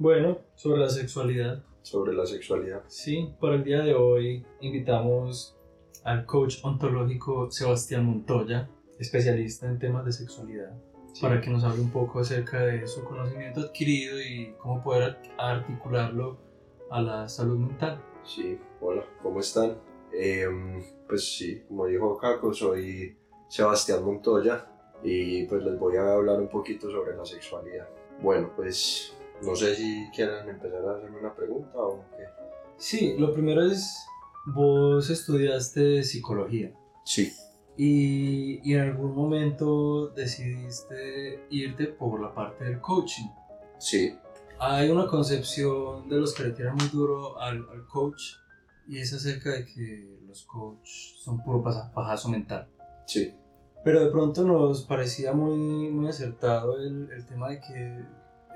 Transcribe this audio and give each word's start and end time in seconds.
Bueno, 0.00 0.38
sobre 0.54 0.78
la 0.78 0.88
sexualidad. 0.88 1.64
Sobre 1.82 2.12
la 2.12 2.24
sexualidad. 2.24 2.84
Sí, 2.86 3.34
para 3.40 3.56
el 3.56 3.64
día 3.64 3.80
de 3.80 3.94
hoy 3.94 4.46
invitamos 4.60 5.56
al 6.04 6.24
coach 6.24 6.58
ontológico 6.62 7.50
Sebastián 7.50 8.04
Montoya, 8.04 8.70
especialista 9.00 9.66
en 9.66 9.80
temas 9.80 10.04
de 10.04 10.12
sexualidad, 10.12 10.72
para 11.20 11.40
que 11.40 11.50
nos 11.50 11.64
hable 11.64 11.80
un 11.80 11.90
poco 11.90 12.20
acerca 12.20 12.60
de 12.60 12.86
su 12.86 13.02
conocimiento 13.02 13.58
adquirido 13.58 14.20
y 14.20 14.54
cómo 14.58 14.80
poder 14.84 15.18
articularlo 15.36 16.38
a 16.92 17.02
la 17.02 17.28
salud 17.28 17.58
mental. 17.58 18.00
Sí, 18.22 18.56
hola, 18.80 19.04
¿cómo 19.20 19.40
están? 19.40 19.78
Em, 20.12 20.80
pues 21.08 21.36
sí, 21.36 21.64
como 21.66 21.86
dijo 21.86 22.16
Caco, 22.18 22.54
soy 22.54 23.16
Sebastián 23.48 24.04
Montoya 24.04 24.64
y 25.02 25.44
pues 25.46 25.64
les 25.64 25.76
voy 25.76 25.96
a 25.96 26.14
hablar 26.14 26.40
un 26.40 26.48
poquito 26.48 26.88
sobre 26.88 27.16
la 27.16 27.24
sexualidad. 27.24 27.88
Bueno, 28.22 28.52
pues 28.54 29.17
no 29.42 29.54
sé 29.54 29.74
si 29.74 30.08
quieren 30.14 30.48
empezar 30.48 30.84
a 30.84 30.96
hacerme 30.96 31.18
una 31.18 31.34
pregunta 31.34 31.78
o 31.78 32.04
qué. 32.16 32.24
Sí, 32.76 33.16
lo 33.18 33.32
primero 33.32 33.64
es, 33.64 34.06
vos 34.46 35.10
estudiaste 35.10 36.02
psicología. 36.04 36.72
Sí. 37.04 37.32
Y, 37.76 38.60
y, 38.68 38.74
en 38.74 38.80
algún 38.80 39.14
momento 39.14 40.08
decidiste 40.08 41.46
irte 41.50 41.86
por 41.86 42.20
la 42.20 42.34
parte 42.34 42.64
del 42.64 42.80
coaching. 42.80 43.28
Sí. 43.78 44.16
Hay 44.58 44.90
una 44.90 45.06
concepción 45.06 46.08
de 46.08 46.16
los 46.16 46.34
que 46.34 46.44
le 46.44 46.50
tiran 46.50 46.74
muy 46.74 46.88
duro 46.88 47.38
al, 47.40 47.64
al 47.70 47.86
coach 47.86 48.20
y 48.88 48.98
es 48.98 49.12
acerca 49.12 49.50
de 49.50 49.64
que 49.64 50.18
los 50.26 50.44
coaches 50.44 51.20
son 51.22 51.42
puro 51.44 51.62
pajazo 51.62 52.28
mental. 52.28 52.68
Sí. 53.06 53.34
Pero 53.84 54.04
de 54.04 54.10
pronto 54.10 54.44
nos 54.44 54.82
parecía 54.82 55.32
muy, 55.32 55.90
muy 55.90 56.08
acertado 56.08 56.78
el, 56.78 57.08
el 57.12 57.26
tema 57.26 57.50
de 57.50 57.60
que 57.60 58.04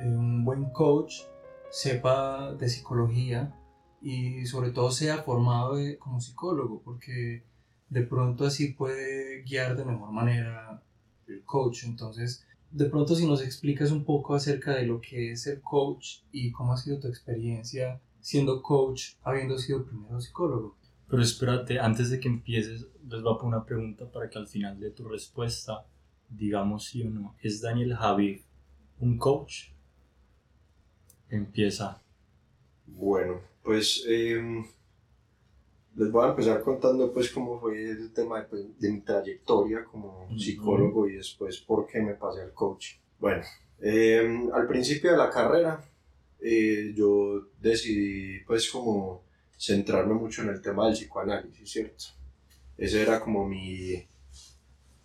un 0.05 0.45
buen 0.45 0.70
coach 0.70 1.23
sepa 1.70 2.55
de 2.55 2.69
psicología 2.69 3.55
y 4.01 4.45
sobre 4.47 4.70
todo 4.70 4.91
sea 4.91 5.22
formado 5.22 5.77
como 5.98 6.20
psicólogo, 6.20 6.83
porque 6.83 7.44
de 7.89 8.03
pronto 8.03 8.44
así 8.44 8.72
puede 8.72 9.42
guiar 9.42 9.77
de 9.77 9.84
mejor 9.84 10.11
manera 10.12 10.83
el 11.27 11.44
coach. 11.44 11.84
Entonces, 11.84 12.47
de 12.70 12.86
pronto 12.86 13.14
si 13.14 13.27
nos 13.27 13.42
explicas 13.42 13.91
un 13.91 14.05
poco 14.05 14.34
acerca 14.34 14.75
de 14.75 14.86
lo 14.86 15.00
que 15.00 15.33
es 15.33 15.47
el 15.47 15.61
coach 15.61 16.20
y 16.33 16.53
cómo 16.53 16.72
ha 16.72 16.77
sido 16.77 16.98
tu 16.98 17.09
experiencia 17.09 18.00
siendo 18.20 18.62
coach, 18.62 19.14
habiendo 19.22 19.59
sido 19.59 19.84
primero 19.84 20.20
psicólogo. 20.20 20.77
Pero 21.09 21.22
espérate, 21.22 21.78
antes 21.78 22.11
de 22.11 22.19
que 22.19 22.28
empieces, 22.28 22.87
les 23.09 23.22
voy 23.22 23.34
a 23.34 23.39
poner 23.39 23.56
una 23.56 23.64
pregunta 23.64 24.11
para 24.11 24.31
que 24.31 24.39
al 24.39 24.47
final 24.47 24.81
de 24.81 24.91
tu 24.91 25.06
respuesta 25.09 25.87
digamos 26.31 26.87
sí 26.87 27.03
o 27.03 27.11
no. 27.11 27.37
¿Es 27.41 27.61
Daniel 27.61 27.94
Javi 27.94 28.42
un 28.98 29.19
coach? 29.19 29.72
Empieza. 31.33 31.98
Bueno, 32.86 33.41
pues 33.62 34.05
eh, 34.06 34.38
les 35.97 36.11
voy 36.11 36.27
a 36.27 36.30
empezar 36.30 36.61
contando 36.61 37.11
pues 37.11 37.30
cómo 37.30 37.58
fue 37.58 37.88
el 37.88 38.12
tema 38.12 38.41
de, 38.41 38.44
pues, 38.44 38.78
de 38.78 38.91
mi 38.91 39.00
trayectoria 39.00 39.83
como 39.83 40.28
psicólogo 40.38 41.08
y 41.08 41.14
después 41.14 41.58
por 41.60 41.86
qué 41.86 42.03
me 42.03 42.14
pasé 42.16 42.42
al 42.42 42.53
coaching. 42.53 42.98
Bueno, 43.19 43.42
eh, 43.80 44.50
al 44.53 44.66
principio 44.66 45.12
de 45.12 45.16
la 45.16 45.30
carrera 45.30 45.83
eh, 46.38 46.92
yo 46.94 47.48
decidí 47.58 48.41
pues 48.47 48.70
como 48.70 49.25
centrarme 49.56 50.12
mucho 50.12 50.42
en 50.42 50.50
el 50.50 50.60
tema 50.60 50.84
del 50.84 50.94
psicoanálisis, 50.94 51.70
¿cierto? 51.70 52.05
Ese 52.77 53.00
era 53.00 53.20
como 53.20 53.48
mi, 53.48 54.06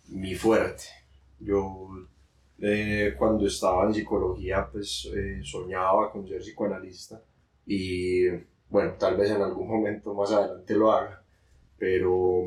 mi 0.08 0.34
fuerte. 0.34 0.84
Yo 1.40 1.88
eh, 2.60 3.14
cuando 3.16 3.46
estaba 3.46 3.86
en 3.86 3.94
psicología 3.94 4.68
pues 4.70 5.08
eh, 5.14 5.40
soñaba 5.42 6.10
con 6.10 6.26
ser 6.26 6.40
psicoanalista 6.40 7.22
y 7.66 8.28
bueno, 8.68 8.94
tal 8.98 9.16
vez 9.16 9.30
en 9.30 9.42
algún 9.42 9.68
momento 9.68 10.12
más 10.14 10.32
adelante 10.32 10.74
lo 10.74 10.92
haga, 10.92 11.22
pero 11.78 12.46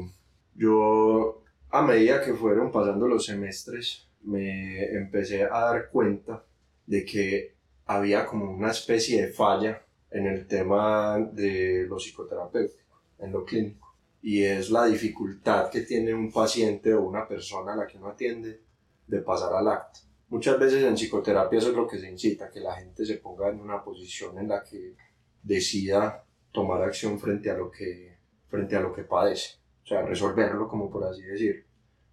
yo 0.56 1.42
a 1.70 1.82
medida 1.82 2.22
que 2.22 2.34
fueron 2.34 2.72
pasando 2.72 3.08
los 3.08 3.26
semestres 3.26 4.08
me 4.24 4.84
empecé 4.96 5.44
a 5.44 5.60
dar 5.62 5.90
cuenta 5.90 6.44
de 6.86 7.06
que 7.06 7.56
había 7.86 8.26
como 8.26 8.52
una 8.52 8.72
especie 8.72 9.22
de 9.26 9.32
falla 9.32 9.82
en 10.12 10.28
el 10.28 10.46
tema 10.46 11.20
de 11.32 11.86
lo 11.88 11.98
psicoterapéutico, 11.98 13.02
en 13.20 13.32
lo 13.32 13.46
clínico, 13.46 13.96
y 14.22 14.44
es 14.44 14.70
la 14.70 14.86
dificultad 14.86 15.70
que 15.70 15.82
tiene 15.82 16.14
un 16.14 16.32
paciente 16.32 16.94
o 16.94 17.04
una 17.04 17.28
persona 17.28 17.74
a 17.74 17.78
la 17.78 17.88
que 17.88 17.98
uno 17.98 18.10
atiende 18.10 18.60
de 19.12 19.22
pasar 19.22 19.54
al 19.54 19.68
acto. 19.68 20.00
Muchas 20.30 20.58
veces 20.58 20.84
en 20.86 20.96
psicoterapia 20.96 21.60
eso 21.60 21.70
es 21.72 21.76
lo 21.76 21.86
que 21.86 22.00
se 22.00 22.10
incita, 22.10 22.50
que 22.50 22.62
la 22.62 22.76
gente 22.76 23.06
se 23.06 23.18
ponga 23.18 23.50
en 23.50 23.60
una 23.60 23.84
posición 23.84 24.40
en 24.40 24.48
la 24.48 24.64
que 24.64 24.96
decida 25.44 26.24
tomar 26.54 26.82
acción 26.82 27.20
frente 27.20 27.52
a 27.52 27.56
lo 27.56 27.70
que, 27.70 28.18
frente 28.48 28.78
a 28.78 28.80
lo 28.80 28.94
que 28.94 29.04
padece, 29.04 29.58
o 29.84 29.88
sea, 29.88 30.02
resolverlo 30.04 30.70
como 30.70 30.90
por 30.90 31.04
así 31.04 31.22
decir, 31.24 31.66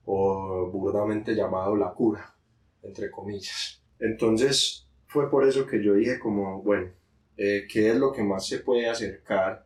o 0.04 0.68
burdamente 0.72 1.34
llamado 1.34 1.76
la 1.76 1.92
cura, 1.92 2.34
entre 2.82 3.10
comillas. 3.10 3.80
Entonces, 4.00 4.88
fue 5.06 5.30
por 5.30 5.46
eso 5.46 5.64
que 5.64 5.82
yo 5.82 5.94
dije 5.94 6.18
como, 6.18 6.60
bueno, 6.62 6.90
eh, 7.36 7.68
¿qué 7.70 7.90
es 7.90 7.96
lo 7.96 8.12
que 8.12 8.24
más 8.24 8.48
se 8.48 8.58
puede 8.58 8.88
acercar 8.88 9.64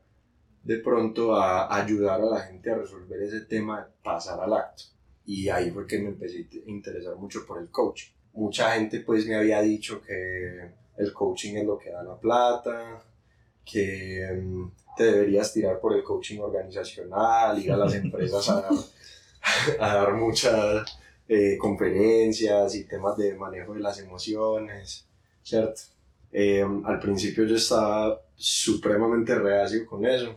de 0.62 0.78
pronto 0.78 1.34
a 1.34 1.74
ayudar 1.74 2.20
a 2.20 2.26
la 2.26 2.40
gente 2.40 2.70
a 2.70 2.76
resolver 2.76 3.22
ese 3.22 3.40
tema 3.46 3.80
de 3.80 3.86
pasar 4.02 4.38
al 4.40 4.52
acto? 4.52 4.84
Y 5.26 5.48
ahí 5.48 5.70
fue 5.70 5.86
que 5.86 5.98
me 5.98 6.08
empecé 6.08 6.38
a 6.38 6.70
interesar 6.70 7.16
mucho 7.16 7.46
por 7.46 7.60
el 7.60 7.70
coaching. 7.70 8.10
Mucha 8.34 8.72
gente 8.74 9.00
pues 9.00 9.26
me 9.26 9.36
había 9.36 9.60
dicho 9.60 10.00
que 10.02 10.70
el 10.96 11.12
coaching 11.12 11.56
es 11.56 11.64
lo 11.64 11.78
que 11.78 11.90
da 11.90 12.02
la 12.02 12.18
plata, 12.18 13.02
que 13.64 14.26
um, 14.32 14.70
te 14.96 15.04
deberías 15.04 15.52
tirar 15.52 15.80
por 15.80 15.94
el 15.94 16.02
coaching 16.02 16.40
organizacional, 16.40 17.58
ir 17.62 17.72
a 17.72 17.76
las 17.76 17.94
empresas 17.94 18.48
a, 18.48 18.68
a 19.80 19.94
dar 19.94 20.14
muchas 20.14 20.98
eh, 21.28 21.56
conferencias 21.58 22.74
y 22.74 22.84
temas 22.84 23.16
de 23.16 23.34
manejo 23.34 23.74
de 23.74 23.80
las 23.80 23.98
emociones 24.00 25.06
¿cierto? 25.42 25.82
Eh, 26.32 26.64
al 26.84 26.98
principio 26.98 27.44
yo 27.44 27.56
estaba 27.56 28.20
supremamente 28.36 29.34
reacio 29.34 29.84
con 29.86 30.06
eso 30.06 30.34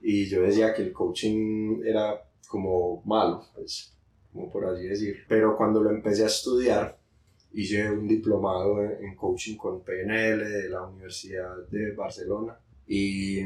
y 0.00 0.26
yo 0.26 0.42
decía 0.42 0.74
que 0.74 0.82
el 0.82 0.92
coaching 0.92 1.82
era 1.84 2.20
como 2.48 3.02
malo, 3.04 3.44
pues, 3.54 3.94
como 4.32 4.50
por 4.50 4.66
así 4.66 4.86
decir. 4.86 5.24
Pero 5.28 5.56
cuando 5.56 5.82
lo 5.82 5.90
empecé 5.90 6.24
a 6.24 6.28
estudiar, 6.28 6.98
hice 7.52 7.90
un 7.90 8.08
diplomado 8.08 8.82
en 8.82 9.14
coaching 9.14 9.56
con 9.56 9.82
PNL 9.82 10.44
de 10.44 10.68
la 10.68 10.86
Universidad 10.86 11.56
de 11.70 11.92
Barcelona 11.92 12.58
y 12.86 13.40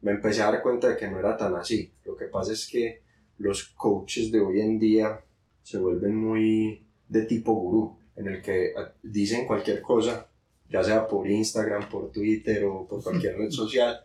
me 0.00 0.12
empecé 0.12 0.42
a 0.42 0.50
dar 0.50 0.62
cuenta 0.62 0.88
de 0.88 0.96
que 0.96 1.08
no 1.08 1.18
era 1.18 1.36
tan 1.36 1.54
así. 1.54 1.92
Lo 2.04 2.16
que 2.16 2.26
pasa 2.26 2.52
es 2.52 2.66
que 2.66 3.02
los 3.38 3.64
coaches 3.68 4.32
de 4.32 4.40
hoy 4.40 4.60
en 4.60 4.78
día 4.78 5.20
se 5.62 5.78
vuelven 5.78 6.16
muy 6.16 6.86
de 7.08 7.22
tipo 7.22 7.54
gurú 7.54 7.98
en 8.16 8.28
el 8.28 8.42
que 8.42 8.66
eh, 8.66 8.74
dicen 9.02 9.46
cualquier 9.46 9.80
cosa, 9.82 10.28
ya 10.68 10.82
sea 10.82 11.06
por 11.06 11.28
Instagram, 11.28 11.88
por 11.88 12.10
Twitter 12.10 12.64
o 12.64 12.86
por 12.86 13.02
cualquier 13.02 13.36
red 13.38 13.50
social, 13.50 14.04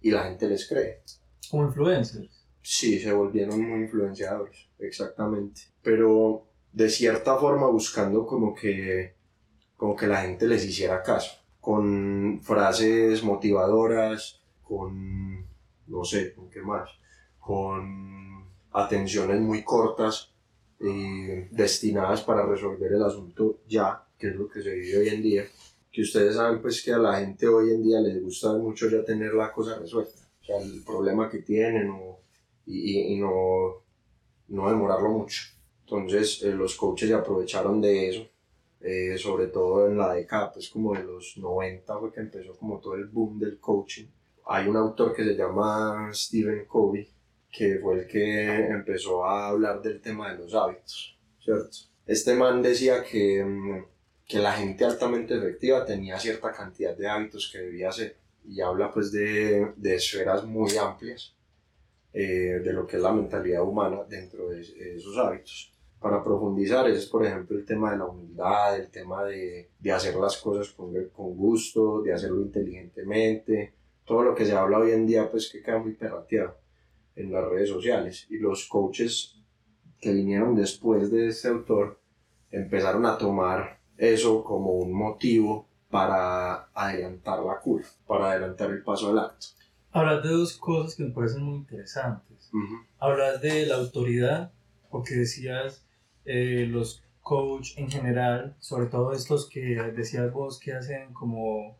y 0.00 0.10
la 0.10 0.24
gente 0.24 0.48
les 0.48 0.68
cree. 0.68 1.02
Como 1.50 1.64
influencers. 1.64 2.43
Sí, 2.66 2.98
se 2.98 3.12
volvieron 3.12 3.60
muy 3.60 3.82
influenciadores, 3.82 4.70
exactamente. 4.78 5.60
Pero 5.82 6.46
de 6.72 6.88
cierta 6.88 7.36
forma 7.36 7.66
buscando 7.66 8.26
como 8.26 8.54
que, 8.54 9.16
como 9.76 9.94
que 9.94 10.06
la 10.06 10.22
gente 10.22 10.46
les 10.46 10.64
hiciera 10.64 11.02
caso, 11.02 11.30
con 11.60 12.40
frases 12.42 13.22
motivadoras, 13.22 14.40
con, 14.62 15.46
no 15.88 16.04
sé, 16.04 16.32
¿con 16.32 16.48
qué 16.48 16.62
más? 16.62 16.88
Con 17.38 18.48
atenciones 18.72 19.42
muy 19.42 19.62
cortas 19.62 20.32
eh, 20.80 21.48
destinadas 21.50 22.22
para 22.22 22.46
resolver 22.46 22.92
el 22.92 23.02
asunto 23.02 23.60
ya, 23.68 24.06
que 24.18 24.28
es 24.28 24.36
lo 24.36 24.48
que 24.48 24.62
se 24.62 24.74
vive 24.74 25.00
hoy 25.00 25.08
en 25.10 25.22
día, 25.22 25.44
que 25.92 26.00
ustedes 26.00 26.36
saben 26.36 26.62
pues 26.62 26.82
que 26.82 26.94
a 26.94 26.98
la 26.98 27.20
gente 27.20 27.46
hoy 27.46 27.74
en 27.74 27.82
día 27.82 28.00
les 28.00 28.22
gusta 28.22 28.54
mucho 28.54 28.88
ya 28.88 29.04
tener 29.04 29.34
la 29.34 29.52
cosa 29.52 29.78
resuelta, 29.78 30.22
o 30.40 30.44
sea, 30.44 30.62
el 30.62 30.82
problema 30.82 31.28
que 31.28 31.40
tienen 31.40 31.90
o, 31.90 32.23
y, 32.66 33.14
y, 33.14 33.16
no, 33.18 33.82
no 34.48 34.68
demorarlo 34.68 35.08
mucho. 35.10 35.42
Entonces 35.82 36.42
eh, 36.42 36.52
los 36.52 36.76
coaches 36.76 37.08
se 37.08 37.14
aprovecharon 37.14 37.80
de 37.80 38.08
eso, 38.08 38.26
eh, 38.80 39.16
sobre 39.18 39.48
todo 39.48 39.86
en 39.88 39.98
la 39.98 40.14
década 40.14 40.52
pues 40.52 40.68
como 40.68 40.94
de 40.94 41.04
los 41.04 41.36
90 41.36 41.98
fue 41.98 42.12
que 42.12 42.20
empezó 42.20 42.56
como 42.56 42.80
todo 42.80 42.94
el 42.94 43.06
boom 43.06 43.38
del 43.38 43.58
coaching. 43.58 44.06
Hay 44.46 44.68
un 44.68 44.76
autor 44.76 45.14
que 45.14 45.24
se 45.24 45.36
llama 45.36 46.10
Stephen 46.12 46.66
Covey, 46.66 47.08
que 47.50 47.78
fue 47.78 48.00
el 48.00 48.06
que 48.06 48.66
empezó 48.66 49.24
a 49.24 49.48
hablar 49.48 49.80
del 49.80 50.00
tema 50.00 50.32
de 50.32 50.38
los 50.38 50.54
hábitos, 50.54 51.18
¿cierto? 51.42 51.76
Este 52.06 52.34
man 52.34 52.60
decía 52.60 53.02
que, 53.02 53.42
mm, 53.42 53.84
que 54.26 54.38
la 54.38 54.52
gente 54.52 54.84
altamente 54.84 55.36
efectiva 55.36 55.84
tenía 55.84 56.18
cierta 56.18 56.52
cantidad 56.52 56.96
de 56.96 57.08
hábitos 57.08 57.50
que 57.52 57.58
debía 57.58 57.88
hacer 57.90 58.16
y 58.46 58.60
habla 58.60 58.90
pues 58.92 59.12
de, 59.12 59.72
de 59.76 59.94
esferas 59.94 60.44
muy 60.44 60.76
amplias 60.76 61.34
eh, 62.16 62.60
de 62.62 62.72
lo 62.72 62.86
que 62.86 62.96
es 62.96 63.02
la 63.02 63.12
mentalidad 63.12 63.64
humana 63.64 64.04
dentro 64.08 64.48
de, 64.48 64.60
esos 64.60 65.18
hábitos. 65.18 65.72
para 65.98 66.22
profundizar 66.22 66.88
es, 66.88 67.06
por 67.06 67.26
ejemplo, 67.26 67.58
el 67.58 67.64
tema 67.64 67.90
de 67.90 67.98
la 67.98 68.04
humildad, 68.04 68.76
el 68.76 68.88
tema 68.88 69.24
de, 69.24 69.70
de 69.80 69.92
hacer 69.92 70.14
las 70.14 70.36
cosas 70.36 70.72
con, 70.72 70.94
con, 71.08 71.36
gusto, 71.36 72.02
de 72.02 72.12
hacerlo 72.12 72.42
inteligentemente, 72.42 73.74
todo 74.04 74.22
lo 74.22 74.32
que 74.32 74.44
se 74.44 74.52
habla 74.52 74.78
hoy 74.78 74.92
en 74.92 75.06
día, 75.06 75.28
pues 75.28 75.50
que 75.50 75.60
queda 75.60 75.78
muy 75.78 75.94
perrateado 75.94 76.56
en 77.16 77.32
las 77.32 77.48
redes 77.48 77.70
sociales. 77.70 78.28
Y 78.30 78.38
los 78.38 78.68
coaches 78.68 79.42
que 80.00 80.12
vinieron 80.12 80.54
después 80.54 81.10
de 81.10 81.26
este 81.26 81.48
autor 81.48 81.98
empezaron 82.52 83.06
a 83.06 83.18
tomar 83.18 83.80
eso 83.96 84.44
como 84.44 84.72
un 84.74 84.92
motivo 84.92 85.66
para 85.90 86.68
adelantar 86.74 87.40
la 87.40 87.58
cura, 87.58 87.86
para 88.06 88.30
adelantar 88.30 88.70
el 88.70 88.84
paso 88.84 89.08
del 89.08 89.18
acto. 89.18 89.46
Hablas 89.94 90.24
de 90.24 90.30
dos 90.30 90.56
cosas 90.56 90.96
que 90.96 91.04
me 91.04 91.10
parecen 91.10 91.44
muy 91.44 91.58
interesantes. 91.58 92.50
Hablas 92.98 93.40
de 93.40 93.64
la 93.66 93.76
autoridad, 93.76 94.50
porque 94.90 95.14
decías 95.14 95.86
eh, 96.24 96.66
los 96.68 97.04
coach 97.22 97.78
en 97.78 97.88
general, 97.88 98.56
sobre 98.58 98.86
todo 98.86 99.12
estos 99.12 99.48
que 99.48 99.60
decías 99.94 100.32
vos 100.32 100.58
que 100.58 100.72
hacen 100.72 101.12
como 101.12 101.78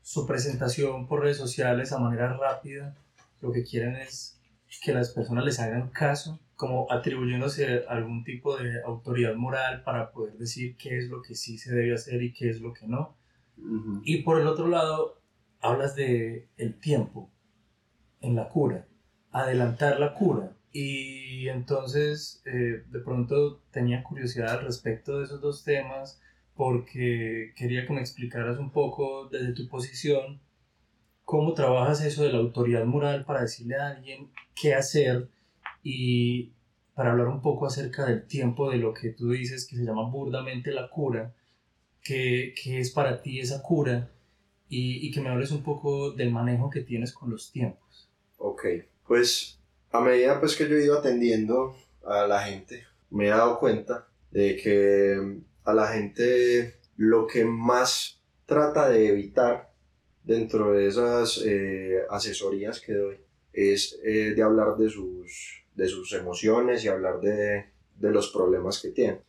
su 0.00 0.26
presentación 0.26 1.06
por 1.06 1.20
redes 1.20 1.36
sociales 1.36 1.92
a 1.92 1.98
manera 1.98 2.34
rápida, 2.34 2.96
lo 3.42 3.52
que 3.52 3.62
quieren 3.62 3.96
es 3.96 4.40
que 4.82 4.94
las 4.94 5.10
personas 5.10 5.44
les 5.44 5.60
hagan 5.60 5.90
caso, 5.90 6.40
como 6.56 6.90
atribuyéndose 6.90 7.84
algún 7.88 8.24
tipo 8.24 8.56
de 8.56 8.82
autoridad 8.84 9.34
moral 9.34 9.82
para 9.82 10.12
poder 10.12 10.32
decir 10.38 10.76
qué 10.78 10.96
es 10.96 11.10
lo 11.10 11.20
que 11.20 11.34
sí 11.34 11.58
se 11.58 11.74
debe 11.74 11.92
hacer 11.92 12.22
y 12.22 12.32
qué 12.32 12.48
es 12.48 12.62
lo 12.62 12.72
que 12.72 12.86
no. 12.86 13.14
Y 14.02 14.22
por 14.22 14.40
el 14.40 14.46
otro 14.46 14.66
lado, 14.68 15.20
hablas 15.60 15.94
de 15.94 16.48
el 16.56 16.80
tiempo 16.80 17.29
en 18.20 18.36
la 18.36 18.48
cura, 18.48 18.86
adelantar 19.30 19.98
la 20.00 20.14
cura. 20.14 20.56
Y 20.72 21.48
entonces 21.48 22.42
eh, 22.46 22.84
de 22.86 23.00
pronto 23.00 23.62
tenía 23.72 24.02
curiosidad 24.04 24.58
al 24.58 24.64
respecto 24.64 25.18
de 25.18 25.24
esos 25.24 25.40
dos 25.40 25.64
temas 25.64 26.20
porque 26.54 27.52
quería 27.56 27.86
que 27.86 27.92
me 27.92 28.00
explicaras 28.00 28.58
un 28.58 28.70
poco 28.70 29.28
desde 29.28 29.52
tu 29.52 29.66
posición 29.68 30.40
cómo 31.24 31.54
trabajas 31.54 32.04
eso 32.04 32.24
de 32.24 32.32
la 32.32 32.38
autoridad 32.38 32.84
moral 32.84 33.24
para 33.24 33.42
decirle 33.42 33.76
a 33.76 33.88
alguien 33.88 34.30
qué 34.60 34.74
hacer 34.74 35.28
y 35.82 36.52
para 36.94 37.12
hablar 37.12 37.28
un 37.28 37.40
poco 37.40 37.66
acerca 37.66 38.04
del 38.04 38.26
tiempo 38.26 38.70
de 38.70 38.78
lo 38.78 38.92
que 38.92 39.10
tú 39.10 39.30
dices 39.30 39.66
que 39.66 39.76
se 39.76 39.84
llama 39.84 40.10
burdamente 40.10 40.72
la 40.72 40.90
cura, 40.90 41.32
qué, 42.02 42.52
qué 42.62 42.80
es 42.80 42.90
para 42.90 43.22
ti 43.22 43.40
esa 43.40 43.62
cura 43.62 44.10
y, 44.68 45.06
y 45.06 45.10
que 45.12 45.20
me 45.20 45.30
hables 45.30 45.52
un 45.52 45.62
poco 45.62 46.10
del 46.10 46.32
manejo 46.32 46.68
que 46.68 46.82
tienes 46.82 47.12
con 47.12 47.30
los 47.30 47.52
tiempos. 47.52 47.89
Ok, 48.42 48.64
pues 49.06 49.60
a 49.92 50.00
medida 50.00 50.40
pues 50.40 50.56
que 50.56 50.66
yo 50.66 50.76
he 50.76 50.84
ido 50.84 50.98
atendiendo 50.98 51.76
a 52.02 52.26
la 52.26 52.40
gente, 52.40 52.86
me 53.10 53.26
he 53.26 53.28
dado 53.28 53.58
cuenta 53.58 54.08
de 54.30 54.56
que 54.56 55.42
a 55.64 55.74
la 55.74 55.88
gente 55.88 56.76
lo 56.96 57.26
que 57.26 57.44
más 57.44 58.18
trata 58.46 58.88
de 58.88 59.08
evitar 59.08 59.70
dentro 60.24 60.72
de 60.72 60.86
esas 60.86 61.42
eh, 61.44 62.00
asesorías 62.08 62.80
que 62.80 62.94
doy 62.94 63.18
es 63.52 64.00
eh, 64.02 64.32
de 64.34 64.42
hablar 64.42 64.78
de 64.78 64.88
sus, 64.88 65.66
de 65.74 65.86
sus 65.86 66.10
emociones 66.14 66.82
y 66.82 66.88
hablar 66.88 67.20
de, 67.20 67.66
de 67.96 68.10
los 68.10 68.30
problemas 68.30 68.80
que 68.80 68.88
tienen. 68.88 69.20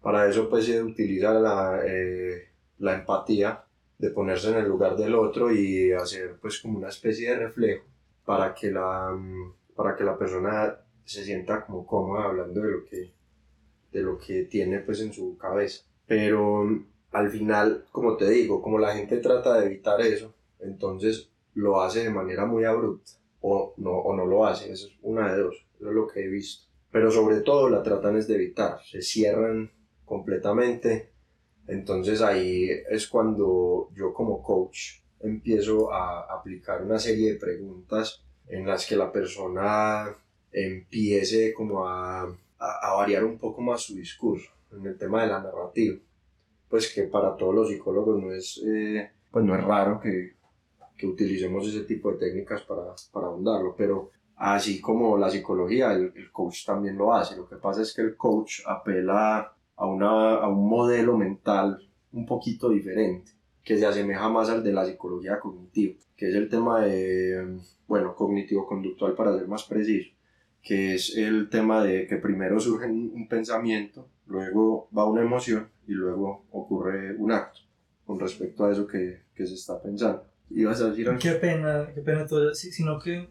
Para 0.00 0.30
eso 0.30 0.48
pues 0.48 0.66
se 0.66 0.80
utiliza 0.80 1.32
la, 1.32 1.82
eh, 1.84 2.50
la 2.78 2.94
empatía, 2.94 3.64
de 3.98 4.10
ponerse 4.10 4.50
en 4.50 4.58
el 4.58 4.68
lugar 4.68 4.96
del 4.96 5.16
otro 5.16 5.52
y 5.52 5.90
hacer 5.90 6.36
pues 6.40 6.60
como 6.60 6.78
una 6.78 6.88
especie 6.88 7.30
de 7.30 7.36
reflejo 7.36 7.89
para 8.30 8.54
que 8.54 8.70
la, 8.70 9.18
para 9.74 9.96
que 9.96 10.04
la 10.04 10.16
persona 10.16 10.78
se 11.04 11.24
sienta 11.24 11.66
como 11.66 11.84
cómoda 11.84 12.26
hablando 12.26 12.60
de 12.60 12.70
lo 12.70 12.84
que, 12.84 13.12
de 13.90 14.02
lo 14.02 14.16
que 14.18 14.44
tiene 14.44 14.78
pues 14.78 15.00
en 15.00 15.12
su 15.12 15.36
cabeza. 15.36 15.82
Pero 16.06 16.64
al 17.10 17.28
final, 17.28 17.86
como 17.90 18.16
te 18.16 18.30
digo, 18.30 18.62
como 18.62 18.78
la 18.78 18.94
gente 18.94 19.16
trata 19.16 19.58
de 19.58 19.66
evitar 19.66 20.00
eso, 20.00 20.32
entonces 20.60 21.32
lo 21.54 21.80
hace 21.82 22.04
de 22.04 22.10
manera 22.10 22.46
muy 22.46 22.64
abrupta 22.64 23.10
o 23.40 23.74
no, 23.78 23.98
o 23.98 24.14
no 24.14 24.26
lo 24.26 24.46
hace, 24.46 24.70
eso 24.70 24.86
es 24.86 24.96
una 25.02 25.34
de 25.34 25.42
dos, 25.42 25.66
eso 25.80 25.88
es 25.88 25.94
lo 25.96 26.06
que 26.06 26.20
he 26.20 26.28
visto. 26.28 26.68
Pero 26.92 27.10
sobre 27.10 27.40
todo 27.40 27.68
la 27.68 27.82
tratan 27.82 28.16
es 28.16 28.28
de 28.28 28.36
evitar, 28.36 28.78
se 28.84 29.02
cierran 29.02 29.72
completamente. 30.04 31.10
Entonces 31.66 32.22
ahí 32.22 32.68
es 32.88 33.08
cuando 33.08 33.88
yo 33.96 34.14
como 34.14 34.40
coach 34.40 35.00
empiezo 35.20 35.92
a 35.92 36.22
aplicar 36.34 36.82
una 36.82 36.98
serie 36.98 37.32
de 37.32 37.38
preguntas 37.38 38.22
en 38.48 38.66
las 38.66 38.86
que 38.86 38.96
la 38.96 39.12
persona 39.12 40.08
empiece 40.52 41.52
como 41.54 41.86
a, 41.86 42.22
a, 42.58 42.94
variar 42.94 43.24
un 43.24 43.38
poco 43.38 43.60
más 43.62 43.82
su 43.82 43.94
discurso 43.94 44.50
en 44.72 44.86
el 44.86 44.98
tema 44.98 45.22
de 45.22 45.28
la 45.28 45.40
narrativa. 45.40 45.98
Pues 46.68 46.92
que 46.92 47.04
para 47.04 47.36
todos 47.36 47.54
los 47.54 47.68
psicólogos 47.68 48.20
no 48.20 48.32
es, 48.32 48.62
eh, 48.64 49.10
pues 49.30 49.44
no 49.44 49.56
es 49.56 49.64
raro 49.64 50.00
que, 50.00 50.34
que, 50.96 51.06
utilicemos 51.06 51.66
ese 51.66 51.84
tipo 51.84 52.12
de 52.12 52.18
técnicas 52.18 52.62
para, 52.62 52.94
para 53.12 53.26
ahondarlo, 53.26 53.74
pero 53.76 54.10
así 54.36 54.80
como 54.80 55.16
la 55.18 55.30
psicología, 55.30 55.92
el, 55.92 56.12
el, 56.14 56.30
coach 56.30 56.64
también 56.64 56.96
lo 56.96 57.12
hace. 57.12 57.36
Lo 57.36 57.48
que 57.48 57.56
pasa 57.56 57.82
es 57.82 57.94
que 57.94 58.02
el 58.02 58.16
coach 58.16 58.60
apela 58.66 59.52
a, 59.76 59.86
una, 59.86 60.36
a 60.36 60.48
un 60.48 60.68
modelo 60.68 61.16
mental 61.16 61.78
un 62.12 62.26
poquito 62.26 62.68
diferente, 62.68 63.32
que 63.64 63.78
se 63.78 63.86
asemeja 63.86 64.28
más 64.28 64.48
al 64.48 64.62
de 64.62 64.72
la 64.72 64.84
psicología 64.84 65.38
cognitiva, 65.38 65.94
que 66.16 66.28
es 66.28 66.34
el 66.34 66.48
tema 66.48 66.80
de 66.80 67.58
bueno, 67.86 68.14
cognitivo-conductual 68.14 69.14
para 69.14 69.36
ser 69.36 69.48
más 69.48 69.64
preciso, 69.64 70.10
que 70.62 70.94
es 70.94 71.16
el 71.16 71.48
tema 71.48 71.82
de 71.82 72.06
que 72.06 72.16
primero 72.16 72.60
surge 72.60 72.86
un 72.86 73.26
pensamiento, 73.28 74.08
luego 74.26 74.88
va 74.96 75.04
una 75.04 75.22
emoción 75.22 75.68
y 75.86 75.92
luego 75.92 76.44
ocurre 76.50 77.16
un 77.16 77.32
acto 77.32 77.60
con 78.06 78.18
respecto 78.18 78.64
a 78.64 78.72
eso 78.72 78.86
que, 78.86 79.22
que 79.34 79.46
se 79.46 79.54
está 79.54 79.80
pensando. 79.80 80.24
¿Ibas 80.50 80.80
a 80.80 80.90
decir 80.90 81.08
algo? 81.08 81.20
Qué 81.20 81.32
pena, 81.32 81.88
qué 81.94 82.00
pena 82.00 82.26
todo, 82.26 82.54
sino 82.54 82.98
que 82.98 83.28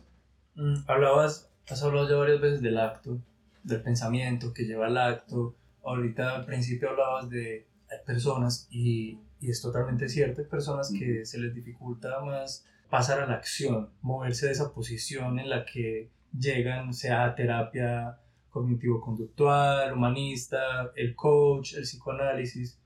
mm, 0.56 0.76
hablabas, 0.88 1.52
has 1.68 1.84
hablado 1.84 2.10
ya 2.10 2.16
varias 2.16 2.40
veces 2.40 2.62
del 2.62 2.78
acto, 2.78 3.20
del 3.64 3.81
pensamiento 3.81 4.54
que 4.54 4.64
lleva 4.64 4.88
al 4.88 4.98
acto, 4.98 5.56
ahorita 5.84 6.36
al 6.36 6.46
principio 6.46 6.90
hablabas 6.90 7.30
de 7.30 7.68
personas 8.06 8.68
y, 8.72 9.20
y 9.39 9.50
es 9.50 9.62
totalmente 9.62 10.09
cierto, 10.09 10.41
hay 10.41 10.47
personas 10.47 10.91
que 10.91 11.25
se 11.25 11.39
les 11.39 11.53
dificulta 11.53 12.19
más 12.21 12.65
pasar 12.89 13.21
a 13.21 13.27
la 13.27 13.36
acción, 13.36 13.89
moverse 14.01 14.47
de 14.47 14.51
esa 14.53 14.74
posición 14.74 15.39
en 15.39 15.50
la 15.50 15.65
que 15.65 16.09
llegan, 16.38 16.94
sea 16.94 17.36
terapia 17.36 18.19
cognitivo-conductual, 18.50 19.94
humanista, 19.94 20.91
el 20.95 21.15
coach, 21.15 21.75
el 21.75 21.83
psicoanálisis, 21.83 22.80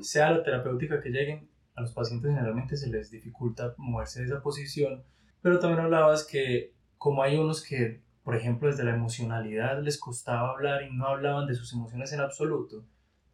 sea 0.00 0.30
la 0.30 0.42
terapéutica 0.42 1.00
que 1.00 1.10
lleguen, 1.10 1.48
a 1.74 1.82
los 1.82 1.92
pacientes 1.92 2.30
generalmente 2.30 2.76
se 2.76 2.88
les 2.88 3.10
dificulta 3.10 3.74
moverse 3.76 4.20
de 4.20 4.26
esa 4.26 4.42
posición, 4.42 5.02
pero 5.42 5.58
también 5.58 5.84
hablabas 5.84 6.24
que 6.24 6.74
como 6.98 7.22
hay 7.22 7.36
unos 7.36 7.62
que, 7.62 8.00
por 8.24 8.34
ejemplo, 8.34 8.68
desde 8.68 8.84
la 8.84 8.94
emocionalidad 8.94 9.82
les 9.82 9.98
costaba 9.98 10.50
hablar 10.50 10.82
y 10.82 10.94
no 10.94 11.06
hablaban 11.06 11.46
de 11.46 11.54
sus 11.54 11.72
emociones 11.72 12.12
en 12.12 12.20
absoluto, 12.20 12.84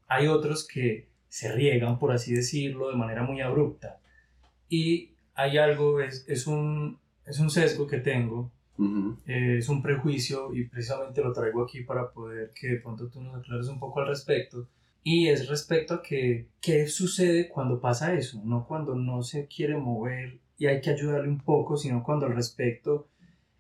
hay 0.09 0.29
otros 0.29 0.67
que 0.67 1.09
se 1.29 1.53
riegan, 1.53 1.99
por 1.99 2.13
así 2.13 2.35
decirlo, 2.35 2.89
de 2.89 2.97
manera 2.97 3.23
muy 3.23 3.41
abrupta. 3.41 4.01
Y 4.69 5.11
hay 5.35 5.59
algo, 5.59 6.01
es, 6.01 6.25
es, 6.29 6.47
un, 6.47 6.99
es 7.25 7.39
un 7.39 7.51
sesgo 7.51 7.87
que 7.87 7.99
tengo, 7.99 8.51
eh, 9.27 9.57
es 9.59 9.69
un 9.69 9.83
prejuicio 9.83 10.55
y 10.55 10.65
precisamente 10.65 11.23
lo 11.23 11.33
traigo 11.33 11.63
aquí 11.63 11.83
para 11.83 12.11
poder 12.11 12.53
que 12.55 12.69
de 12.69 12.77
pronto 12.81 13.09
tú 13.09 13.23
nos 13.23 13.37
aclares 13.37 13.69
un 13.69 13.79
poco 13.79 14.01
al 14.01 14.09
respecto. 14.09 14.69
Y 15.03 15.29
es 15.29 15.49
respecto 15.49 15.95
a 15.95 16.03
que, 16.03 16.49
qué 16.61 16.89
sucede 16.89 17.49
cuando 17.49 17.81
pasa 17.81 18.15
eso, 18.15 18.43
no 18.45 18.67
cuando 18.67 18.97
no 18.97 19.23
se 19.23 19.47
quiere 19.47 19.77
mover 19.77 20.41
y 20.59 20.67
hay 20.67 20.81
que 20.81 20.91
ayudarle 20.91 21.29
un 21.29 21.41
poco, 21.41 21.77
sino 21.77 22.03
cuando 22.03 22.27
al 22.27 22.35
respecto 22.35 23.09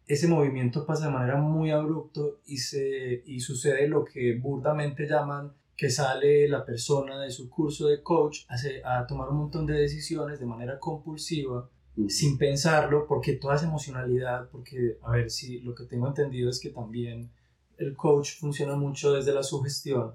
ese 0.06 0.28
movimiento 0.28 0.86
pasa 0.86 1.06
de 1.06 1.12
manera 1.12 1.36
muy 1.36 1.70
abrupto 1.70 2.40
y, 2.46 2.58
se, 2.58 3.22
y 3.26 3.40
sucede 3.40 3.88
lo 3.88 4.04
que 4.04 4.34
burdamente 4.34 5.06
llaman 5.06 5.52
que 5.76 5.90
sale 5.90 6.48
la 6.48 6.64
persona 6.64 7.20
de 7.20 7.30
su 7.30 7.50
curso 7.50 7.88
de 7.88 8.02
coach 8.02 8.40
a, 8.48 8.98
a 8.98 9.06
tomar 9.06 9.28
un 9.28 9.38
montón 9.38 9.66
de 9.66 9.74
decisiones 9.74 10.40
de 10.40 10.46
manera 10.46 10.78
compulsiva, 10.78 11.68
sin 12.08 12.36
pensarlo, 12.36 13.06
porque 13.06 13.34
toda 13.34 13.56
esa 13.56 13.66
emocionalidad, 13.66 14.48
porque, 14.50 14.98
a 15.02 15.12
ver, 15.12 15.30
si 15.30 15.60
lo 15.60 15.74
que 15.74 15.84
tengo 15.84 16.06
entendido 16.06 16.50
es 16.50 16.60
que 16.60 16.70
también 16.70 17.30
el 17.78 17.94
coach 17.94 18.38
funciona 18.38 18.76
mucho 18.76 19.12
desde 19.12 19.32
la 19.32 19.42
sugestión. 19.42 20.14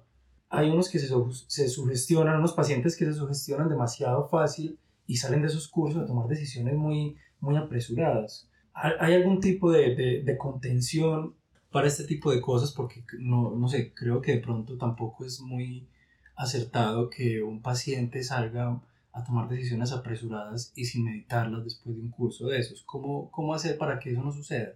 Hay 0.49 0.69
unos 0.69 0.89
que 0.89 0.99
se, 0.99 1.07
se 1.47 1.69
sugestionan, 1.69 2.39
unos 2.39 2.53
pacientes 2.53 2.97
que 2.97 3.05
se 3.05 3.13
sugestionan 3.13 3.69
demasiado 3.69 4.27
fácil 4.27 4.77
y 5.07 5.17
salen 5.17 5.41
de 5.41 5.47
esos 5.47 5.67
cursos 5.67 6.03
a 6.03 6.05
tomar 6.05 6.27
decisiones 6.27 6.75
muy, 6.75 7.15
muy 7.39 7.55
apresuradas. 7.55 8.47
¿Hay 8.73 9.13
algún 9.13 9.39
tipo 9.39 9.71
de, 9.71 9.95
de, 9.95 10.23
de 10.23 10.37
contención 10.37 11.35
para 11.71 11.87
este 11.87 12.03
tipo 12.03 12.31
de 12.31 12.41
cosas 12.41 12.71
porque 12.73 13.03
no, 13.19 13.55
no 13.55 13.67
sé, 13.67 13.93
creo 13.93 14.21
que 14.21 14.33
de 14.33 14.41
pronto 14.41 14.77
tampoco 14.77 15.25
es 15.25 15.39
muy 15.39 15.87
acertado 16.35 17.09
que 17.09 17.41
un 17.41 17.61
paciente 17.61 18.23
salga 18.23 18.81
a 19.13 19.23
tomar 19.23 19.49
decisiones 19.49 19.91
apresuradas 19.91 20.71
y 20.75 20.85
sin 20.85 21.05
meditarlas 21.05 21.63
después 21.63 21.95
de 21.95 22.01
un 22.01 22.11
curso 22.11 22.47
de 22.47 22.59
esos. 22.59 22.83
¿Cómo, 22.83 23.29
cómo 23.31 23.53
hacer 23.53 23.77
para 23.77 23.99
que 23.99 24.11
eso 24.11 24.23
no 24.23 24.31
suceda? 24.31 24.73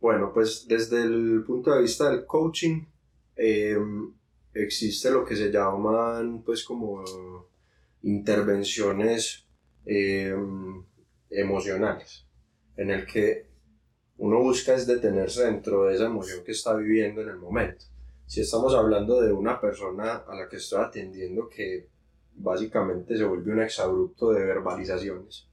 Bueno, 0.00 0.32
pues 0.32 0.66
desde 0.68 1.02
el 1.02 1.42
punto 1.46 1.74
de 1.74 1.82
vista 1.82 2.10
del 2.10 2.26
coaching, 2.26 2.84
eh, 3.36 3.76
existe 4.54 5.10
lo 5.10 5.24
que 5.24 5.36
se 5.36 5.50
llaman 5.50 6.42
pues 6.44 6.64
como 6.64 7.04
intervenciones 8.02 9.46
em, 9.84 10.84
emocionales, 11.30 12.26
en 12.76 12.90
el 12.90 13.06
que 13.06 13.46
uno 14.18 14.40
busca 14.40 14.74
es 14.74 14.86
detenerse 14.86 15.44
dentro 15.44 15.84
de 15.84 15.94
esa 15.94 16.06
emoción 16.06 16.44
que 16.44 16.52
está 16.52 16.74
viviendo 16.74 17.20
en 17.22 17.28
el 17.28 17.36
momento. 17.36 17.84
Si 18.26 18.40
estamos 18.40 18.74
hablando 18.74 19.20
de 19.20 19.32
una 19.32 19.60
persona 19.60 20.24
a 20.26 20.34
la 20.34 20.48
que 20.48 20.56
estoy 20.56 20.82
atendiendo 20.82 21.48
que 21.48 21.88
básicamente 22.34 23.16
se 23.16 23.24
vuelve 23.24 23.52
un 23.52 23.62
exabrupto 23.62 24.32
de 24.32 24.44
verbalizaciones, 24.44 25.48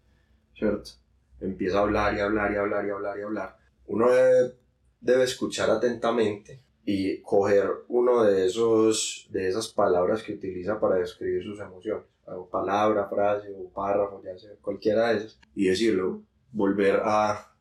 ¿cierto? 0.58 0.92
Empieza 1.40 1.80
a 1.80 1.82
hablar 1.82 2.16
y 2.16 2.20
hablar 2.20 2.52
y 2.52 2.56
hablar 2.56 2.86
y 2.86 2.90
hablar 2.90 3.20
y 3.20 3.22
hablar. 3.22 3.58
Uno 3.88 4.10
debe, 4.10 4.56
debe 5.02 5.24
escuchar 5.24 5.70
atentamente 5.70 6.64
y 6.86 7.22
coger 7.22 7.70
uno 7.90 8.24
de 8.24 8.46
esos 8.46 9.28
de 9.30 9.48
esas 9.48 9.68
palabras 9.68 10.24
que 10.24 10.34
utiliza 10.34 10.80
para 10.80 10.96
describir 10.96 11.44
sus 11.44 11.60
emociones 11.60 12.14
palabra, 12.50 13.08
frase 13.08 13.54
o 13.54 13.70
párrafo, 13.70 14.22
ya 14.24 14.38
sea 14.38 14.52
cualquiera 14.62 15.10
de 15.10 15.18
esas 15.18 15.40
y 15.56 15.68
decirlo, 15.68 16.22
volver 16.52 17.02
a, 17.04 17.53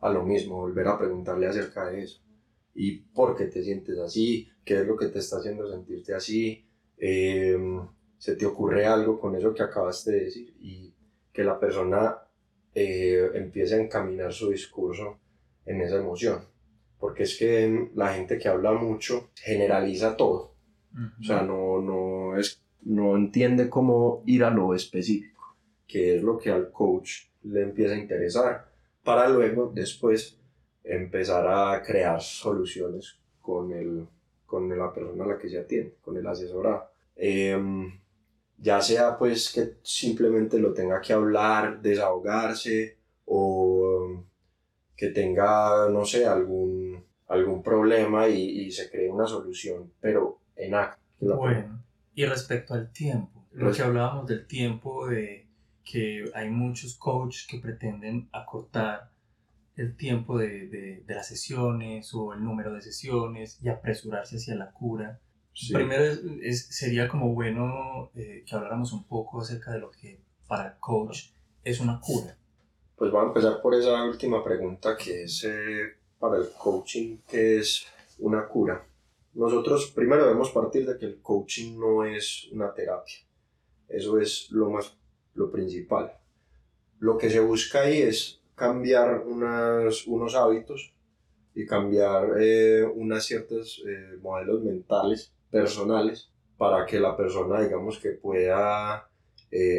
a 0.00 0.10
lo 0.10 0.22
mismo, 0.24 0.56
volver 0.56 0.88
a 0.88 0.98
preguntarle 0.98 1.46
acerca 1.46 1.86
de 1.86 2.02
eso. 2.02 2.20
Y 2.74 2.98
por 2.98 3.36
qué 3.36 3.46
te 3.46 3.62
sientes 3.62 3.98
así, 3.98 4.48
qué 4.64 4.80
es 4.80 4.86
lo 4.86 4.96
que 4.96 5.06
te 5.06 5.18
está 5.18 5.38
haciendo 5.38 5.70
sentirte 5.70 6.14
así, 6.14 6.64
em, 6.98 7.80
se 8.18 8.36
te 8.36 8.46
ocurre 8.46 8.86
algo 8.86 9.18
con 9.18 9.36
eso 9.36 9.54
que 9.54 9.62
acabaste 9.62 10.12
de 10.12 10.24
decir 10.24 10.54
y 10.60 10.94
que 11.32 11.44
la 11.44 11.58
persona 11.58 12.18
eh, 12.74 13.30
empiece 13.34 13.74
a 13.74 13.82
encaminar 13.82 14.32
su 14.32 14.50
discurso 14.50 15.18
en 15.64 15.80
esa 15.80 15.96
emoción. 15.96 16.40
Porque 16.98 17.24
es 17.24 17.38
que 17.38 17.90
la 17.94 18.14
gente 18.14 18.38
que 18.38 18.48
habla 18.48 18.72
mucho 18.72 19.30
generaliza 19.34 20.16
todo. 20.16 20.54
O 21.20 21.22
sea, 21.22 21.42
no, 21.42 21.82
no, 21.82 22.38
es, 22.38 22.62
no 22.82 23.16
entiende 23.16 23.68
cómo 23.68 24.22
ir 24.24 24.44
a 24.44 24.50
lo 24.50 24.74
específico, 24.74 25.56
que 25.86 26.16
es 26.16 26.22
lo 26.22 26.38
que 26.38 26.50
al 26.50 26.70
coach 26.70 27.26
le 27.42 27.62
empieza 27.62 27.94
a 27.94 27.98
interesar, 27.98 28.72
para 29.06 29.28
luego, 29.28 29.70
después, 29.72 30.36
empezar 30.82 31.46
a 31.46 31.80
crear 31.80 32.20
soluciones 32.20 33.16
con, 33.40 33.72
el, 33.72 34.04
con 34.44 34.68
la 34.76 34.92
persona 34.92 35.24
a 35.24 35.28
la 35.28 35.38
que 35.38 35.48
se 35.48 35.60
atiende, 35.60 35.94
con 36.02 36.16
el 36.16 36.26
asesorado. 36.26 36.90
Em, 37.14 38.00
ya 38.58 38.80
sea 38.80 39.16
pues 39.16 39.52
que 39.52 39.76
simplemente 39.82 40.58
lo 40.58 40.72
tenga 40.72 41.00
que 41.00 41.12
hablar, 41.12 41.80
desahogarse 41.80 42.96
o 43.26 44.24
que 44.96 45.10
tenga, 45.10 45.88
no 45.88 46.04
sé, 46.04 46.26
algún, 46.26 47.04
algún 47.28 47.62
problema 47.62 48.28
y, 48.28 48.66
y 48.66 48.72
se 48.72 48.90
cree 48.90 49.08
una 49.08 49.26
solución, 49.28 49.92
pero 50.00 50.40
en 50.56 50.74
acto. 50.74 51.36
Bueno, 51.36 51.80
y 52.12 52.24
respecto 52.24 52.74
al 52.74 52.90
tiempo, 52.90 53.46
lo 53.52 53.70
que 53.70 53.82
hablábamos 53.82 54.26
del 54.26 54.48
tiempo, 54.48 55.06
de 55.06 55.45
que 55.86 56.24
hay 56.34 56.50
muchos 56.50 56.96
coaches 56.96 57.46
que 57.48 57.58
pretenden 57.58 58.28
acortar 58.32 59.10
el 59.76 59.96
tiempo 59.96 60.38
de, 60.38 60.66
de, 60.66 61.04
de, 61.06 61.14
las 61.14 61.28
sesiones 61.28 62.12
o 62.12 62.32
el 62.32 62.42
número 62.42 62.72
de 62.72 62.82
sesiones 62.82 63.58
y 63.62 63.68
apresurarse 63.68 64.36
hacia 64.36 64.56
la 64.56 64.72
cura. 64.72 65.20
Primero 65.72 66.04
es, 66.42 66.66
sería 66.68 67.08
como 67.08 67.32
bueno 67.32 68.10
eh, 68.14 68.42
que 68.46 68.54
habláramos 68.54 68.92
un 68.92 69.04
poco 69.04 69.40
acerca 69.40 69.72
de 69.72 69.78
lo 69.78 69.90
que 69.90 70.20
para 70.48 70.66
el 70.66 70.78
coach 70.78 71.30
es 71.62 71.80
una 71.80 72.00
cura. 72.00 72.36
Pues 72.96 73.12
vamos 73.12 73.26
a 73.26 73.38
empezar 73.38 73.62
por 73.62 73.74
esa 73.74 74.04
última 74.04 74.42
pregunta 74.42 74.96
que 74.96 75.24
es 75.24 75.44
eh, 75.44 75.94
para 76.18 76.38
el 76.38 76.48
coaching, 76.58 77.18
que 77.28 77.58
es 77.58 77.86
una 78.18 78.46
cura. 78.46 78.86
Nosotros 79.34 79.92
primero 79.94 80.24
debemos 80.24 80.50
partir 80.50 80.86
de 80.86 80.98
que 80.98 81.06
el 81.06 81.20
coaching 81.20 81.78
no 81.78 82.04
es 82.04 82.48
una 82.52 82.72
terapia. 82.72 83.18
Eso 83.88 84.18
es 84.18 84.50
lo 84.50 84.70
más, 84.70 84.96
lo 85.36 85.50
principal. 85.50 86.12
Lo 86.98 87.16
que 87.16 87.30
se 87.30 87.40
busca 87.40 87.82
ahí 87.82 88.02
es 88.02 88.40
cambiar 88.54 89.24
unos 89.26 90.34
hábitos 90.34 90.94
y 91.54 91.66
cambiar 91.66 92.34
eh, 92.40 92.84
unas 92.84 93.24
ciertos 93.24 93.82
eh, 93.86 94.16
modelos 94.20 94.62
mentales 94.62 95.32
personales 95.50 96.30
para 96.58 96.86
que 96.86 96.98
la 96.98 97.16
persona 97.16 97.60
digamos 97.60 97.98
que 97.98 98.10
pueda 98.10 99.08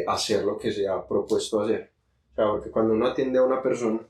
hacer 0.08 0.44
lo 0.44 0.58
que 0.58 0.72
se 0.72 0.88
ha 0.88 1.06
propuesto 1.06 1.60
hacer 1.60 1.92
porque 2.46 2.70
cuando 2.70 2.94
uno 2.94 3.06
atiende 3.06 3.38
a 3.38 3.42
una 3.42 3.62
persona, 3.62 4.00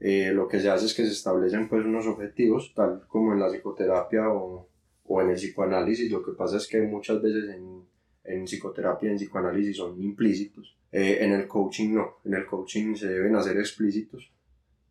eh, 0.00 0.32
lo 0.32 0.48
que 0.48 0.60
se 0.60 0.70
hace 0.70 0.86
es 0.86 0.94
que 0.94 1.04
se 1.04 1.12
establecen 1.12 1.68
pues 1.68 1.84
unos 1.84 2.06
objetivos, 2.06 2.72
tal 2.74 3.06
como 3.08 3.32
en 3.32 3.40
la 3.40 3.48
psicoterapia 3.48 4.28
o, 4.30 4.68
o 5.04 5.20
en 5.20 5.30
el 5.30 5.36
psicoanálisis. 5.36 6.10
Lo 6.10 6.22
que 6.22 6.32
pasa 6.32 6.56
es 6.56 6.66
que 6.66 6.80
muchas 6.82 7.20
veces 7.20 7.54
en, 7.54 7.84
en 8.24 8.44
psicoterapia 8.44 9.08
y 9.08 9.12
en 9.12 9.18
psicoanálisis 9.18 9.76
son 9.76 10.00
implícitos. 10.02 10.75
Eh, 10.92 11.18
en 11.20 11.32
el 11.32 11.46
coaching 11.46 11.94
no, 11.94 12.18
en 12.24 12.34
el 12.34 12.46
coaching 12.46 12.94
se 12.94 13.08
deben 13.08 13.34
hacer 13.36 13.56
explícitos 13.58 14.30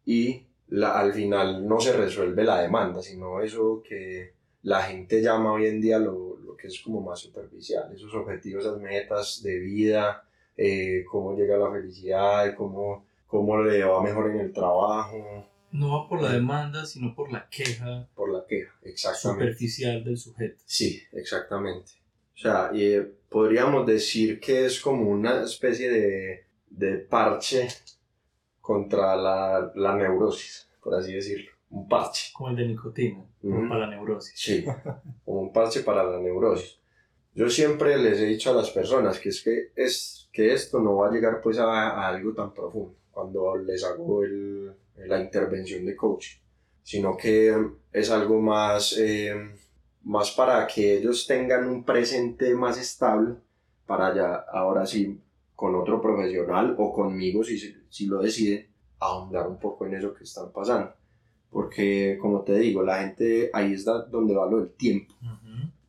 y 0.05 0.45
la, 0.67 0.99
al 0.99 1.13
final 1.13 1.67
no 1.67 1.79
se 1.79 1.93
resuelve 1.93 2.43
la 2.43 2.61
demanda, 2.61 3.01
sino 3.01 3.41
eso 3.41 3.81
que 3.87 4.33
la 4.63 4.81
gente 4.83 5.21
llama 5.21 5.53
hoy 5.53 5.67
en 5.67 5.79
día 5.79 5.99
lo, 5.99 6.37
lo 6.37 6.55
que 6.57 6.67
es 6.67 6.81
como 6.81 7.01
más 7.01 7.19
superficial, 7.19 7.91
esos 7.93 8.13
objetivos, 8.13 8.65
esas 8.65 8.79
metas 8.79 9.41
de 9.43 9.59
vida, 9.59 10.23
eh, 10.57 11.03
cómo 11.09 11.35
llega 11.35 11.57
la 11.57 11.71
felicidad, 11.71 12.55
cómo, 12.55 13.05
cómo 13.27 13.61
le 13.61 13.83
va 13.83 14.01
mejor 14.01 14.31
en 14.31 14.39
el 14.39 14.53
trabajo. 14.53 15.47
No 15.71 15.91
va 15.91 16.07
por 16.07 16.21
la 16.21 16.31
demanda, 16.31 16.85
sino 16.85 17.13
por 17.13 17.31
la 17.31 17.47
queja. 17.49 18.07
Por 18.15 18.31
la 18.31 18.45
queja, 18.47 18.73
exactamente. 18.83 19.43
Superficial 19.43 20.03
del 20.03 20.17
sujeto. 20.17 20.63
Sí, 20.65 21.01
exactamente. 21.11 21.91
O 22.35 22.37
sea, 22.37 22.69
y, 22.73 22.99
podríamos 23.29 23.85
decir 23.85 24.39
que 24.39 24.65
es 24.65 24.79
como 24.79 25.09
una 25.09 25.43
especie 25.43 25.89
de, 25.89 26.45
de 26.69 26.97
parche 26.97 27.67
contra 28.61 29.15
la, 29.15 29.71
la, 29.75 29.95
neurosis, 29.95 30.69
por 30.81 30.95
así 30.95 31.13
decirlo. 31.13 31.51
Un 31.69 31.87
parche. 31.87 32.31
Como 32.33 32.49
el 32.49 32.55
de 32.55 32.67
nicotina, 32.67 33.25
para 33.41 33.81
la 33.81 33.87
neurosis. 33.87 34.33
Sí, 34.35 34.65
como 35.25 35.41
un 35.41 35.53
parche 35.53 35.81
para 35.81 36.03
la 36.03 36.19
neurosis. 36.19 36.79
Yo 37.33 37.49
siempre 37.49 37.97
les 37.97 38.19
he 38.19 38.25
dicho 38.25 38.51
a 38.51 38.55
las 38.55 38.69
personas 38.69 39.19
que 39.19 39.29
es 39.29 39.43
que, 39.43 39.71
es, 39.75 40.29
que 40.31 40.53
esto 40.53 40.79
no 40.79 40.95
va 40.95 41.09
a 41.09 41.11
llegar 41.11 41.41
pues 41.41 41.59
a, 41.59 42.07
algo 42.07 42.33
tan 42.33 42.53
profundo 42.53 42.95
cuando 43.11 43.55
les 43.57 43.83
hago 43.83 44.23
el, 44.23 44.73
la 44.95 45.19
intervención 45.19 45.85
de 45.85 45.95
coaching, 45.95 46.37
sino 46.83 47.17
que 47.17 47.53
es 47.91 48.11
algo 48.11 48.39
más, 48.39 48.97
eh, 48.97 49.33
más 50.05 50.31
para 50.31 50.65
que 50.67 50.97
ellos 50.97 51.25
tengan 51.27 51.67
un 51.67 51.83
presente 51.83 52.55
más 52.55 52.79
estable 52.79 53.35
para 53.85 54.15
ya 54.15 54.35
ahora 54.51 54.85
sí 54.85 55.19
con 55.55 55.75
otro 55.75 56.01
profesional 56.01 56.75
o 56.77 56.93
conmigo 56.93 57.43
si, 57.43 57.59
si 57.89 58.05
lo 58.05 58.21
deciden 58.21 58.67
ahondar 58.99 59.47
un 59.47 59.59
poco 59.59 59.85
en 59.85 59.95
eso 59.95 60.13
que 60.13 60.23
están 60.23 60.51
pasando. 60.51 60.93
Porque 61.49 62.17
como 62.21 62.41
te 62.41 62.57
digo 62.57 62.83
la 62.83 62.99
gente 62.99 63.49
ahí 63.53 63.73
es 63.73 63.85
donde 63.85 64.35
va 64.35 64.49
lo 64.49 64.59
del 64.59 64.73
tiempo. 64.73 65.13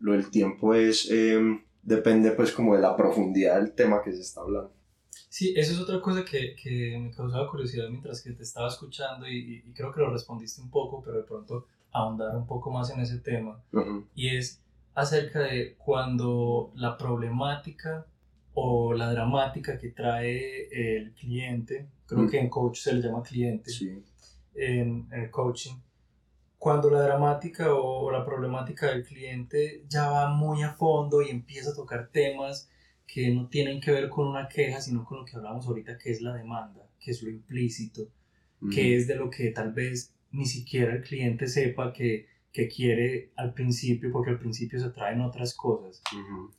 Lo 0.00 0.12
del 0.12 0.30
tiempo 0.30 0.74
es, 0.74 1.10
em, 1.10 1.62
depende 1.82 2.30
pues 2.32 2.52
como 2.52 2.74
de 2.74 2.82
la 2.82 2.96
profundidad 2.96 3.56
del 3.56 3.72
tema 3.72 4.02
que 4.02 4.12
se 4.12 4.20
está 4.20 4.40
hablando. 4.40 4.72
Sí, 5.28 5.52
eso 5.56 5.72
es 5.72 5.80
otra 5.80 6.00
cosa 6.00 6.24
que, 6.24 6.54
que 6.54 6.98
me 6.98 7.10
causaba 7.10 7.50
curiosidad 7.50 7.88
mientras 7.90 8.22
que 8.22 8.32
te 8.32 8.42
estaba 8.42 8.68
escuchando 8.68 9.26
y, 9.28 9.62
y, 9.66 9.72
creo 9.72 9.92
que 9.92 10.00
lo 10.00 10.10
respondiste 10.10 10.62
un 10.62 10.70
poco, 10.70 11.02
pero 11.04 11.18
de 11.18 11.24
pronto 11.24 11.66
ahondar 11.98 12.36
un 12.36 12.46
poco 12.46 12.70
más 12.70 12.90
en 12.90 13.00
ese 13.00 13.18
tema. 13.18 13.62
Y 14.14 14.36
es 14.36 14.62
acerca 14.94 15.40
de 15.40 15.76
cuando 15.76 16.72
la 16.74 16.96
problemática 16.96 18.06
o 18.54 18.94
la 18.94 19.12
dramática 19.12 19.78
que 19.78 19.90
trae 19.90 20.68
el 20.70 21.12
cliente, 21.12 21.88
creo 22.06 22.28
que 22.28 22.38
en 22.38 22.48
coach 22.48 22.78
se 22.78 22.94
le 22.94 23.02
llama 23.02 23.22
cliente, 23.22 23.70
sí. 23.70 24.02
en, 24.54 25.06
en 25.10 25.20
el 25.20 25.30
coaching, 25.30 25.74
cuando 26.58 26.90
la 26.90 27.02
dramática 27.02 27.74
o 27.74 28.10
la 28.10 28.24
problemática 28.24 28.86
del 28.86 29.04
cliente 29.04 29.84
ya 29.88 30.08
va 30.08 30.30
muy 30.30 30.62
a 30.62 30.72
fondo 30.72 31.22
y 31.22 31.28
empieza 31.28 31.70
a 31.70 31.74
tocar 31.74 32.08
temas 32.08 32.70
que 33.06 33.30
no 33.32 33.48
tienen 33.48 33.80
que 33.80 33.92
ver 33.92 34.08
con 34.08 34.26
una 34.26 34.48
queja, 34.48 34.80
sino 34.80 35.04
con 35.04 35.18
lo 35.18 35.24
que 35.24 35.36
hablamos 35.36 35.66
ahorita, 35.66 35.96
que 35.96 36.10
es 36.10 36.20
la 36.22 36.34
demanda, 36.34 36.88
que 36.98 37.12
es 37.12 37.22
lo 37.22 37.30
implícito, 37.30 38.08
que 38.72 38.96
es 38.96 39.06
de 39.06 39.14
lo 39.14 39.30
que 39.30 39.50
tal 39.50 39.72
vez 39.72 40.12
ni 40.30 40.46
siquiera 40.46 40.94
el 40.94 41.02
cliente 41.02 41.48
sepa 41.48 41.92
que, 41.92 42.26
que 42.52 42.68
quiere 42.68 43.32
al 43.36 43.54
principio, 43.54 44.10
porque 44.12 44.30
al 44.30 44.38
principio 44.38 44.78
se 44.80 44.90
traen 44.90 45.20
otras 45.20 45.54
cosas. 45.54 46.02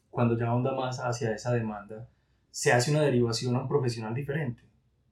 Cuando 0.10 0.38
ya 0.38 0.54
onda 0.54 0.74
más 0.74 1.00
hacia 1.00 1.34
esa 1.34 1.54
demanda, 1.54 2.10
se 2.52 2.72
hace 2.72 2.92
una 2.92 3.02
derivación 3.02 3.56
a 3.56 3.62
un 3.62 3.68
profesional 3.68 4.14
diferente. 4.14 4.62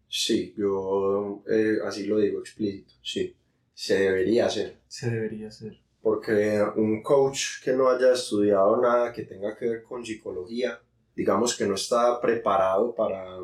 Sí, 0.07 0.53
yo 0.57 1.43
eh, 1.50 1.77
así 1.85 2.05
lo 2.05 2.19
digo 2.19 2.39
explícito, 2.39 2.93
sí 3.01 3.35
se 3.75 4.00
debería 4.00 4.47
hacer. 4.47 4.79
Se 4.88 5.12
debería 5.12 5.50
hacer. 5.50 5.77
Porque 6.01 6.63
un 6.77 7.03
coach 7.03 7.62
que 7.63 7.74
no 7.74 7.89
haya 7.89 8.13
estudiado 8.13 8.81
nada 8.81 9.12
que 9.12 9.24
tenga 9.24 9.55
que 9.55 9.67
ver 9.67 9.83
con 9.83 10.03
psicología, 10.03 10.79
digamos 11.15 11.55
que 11.57 11.67
no 11.67 11.75
está 11.75 12.19
preparado 12.21 12.95
para, 12.95 13.39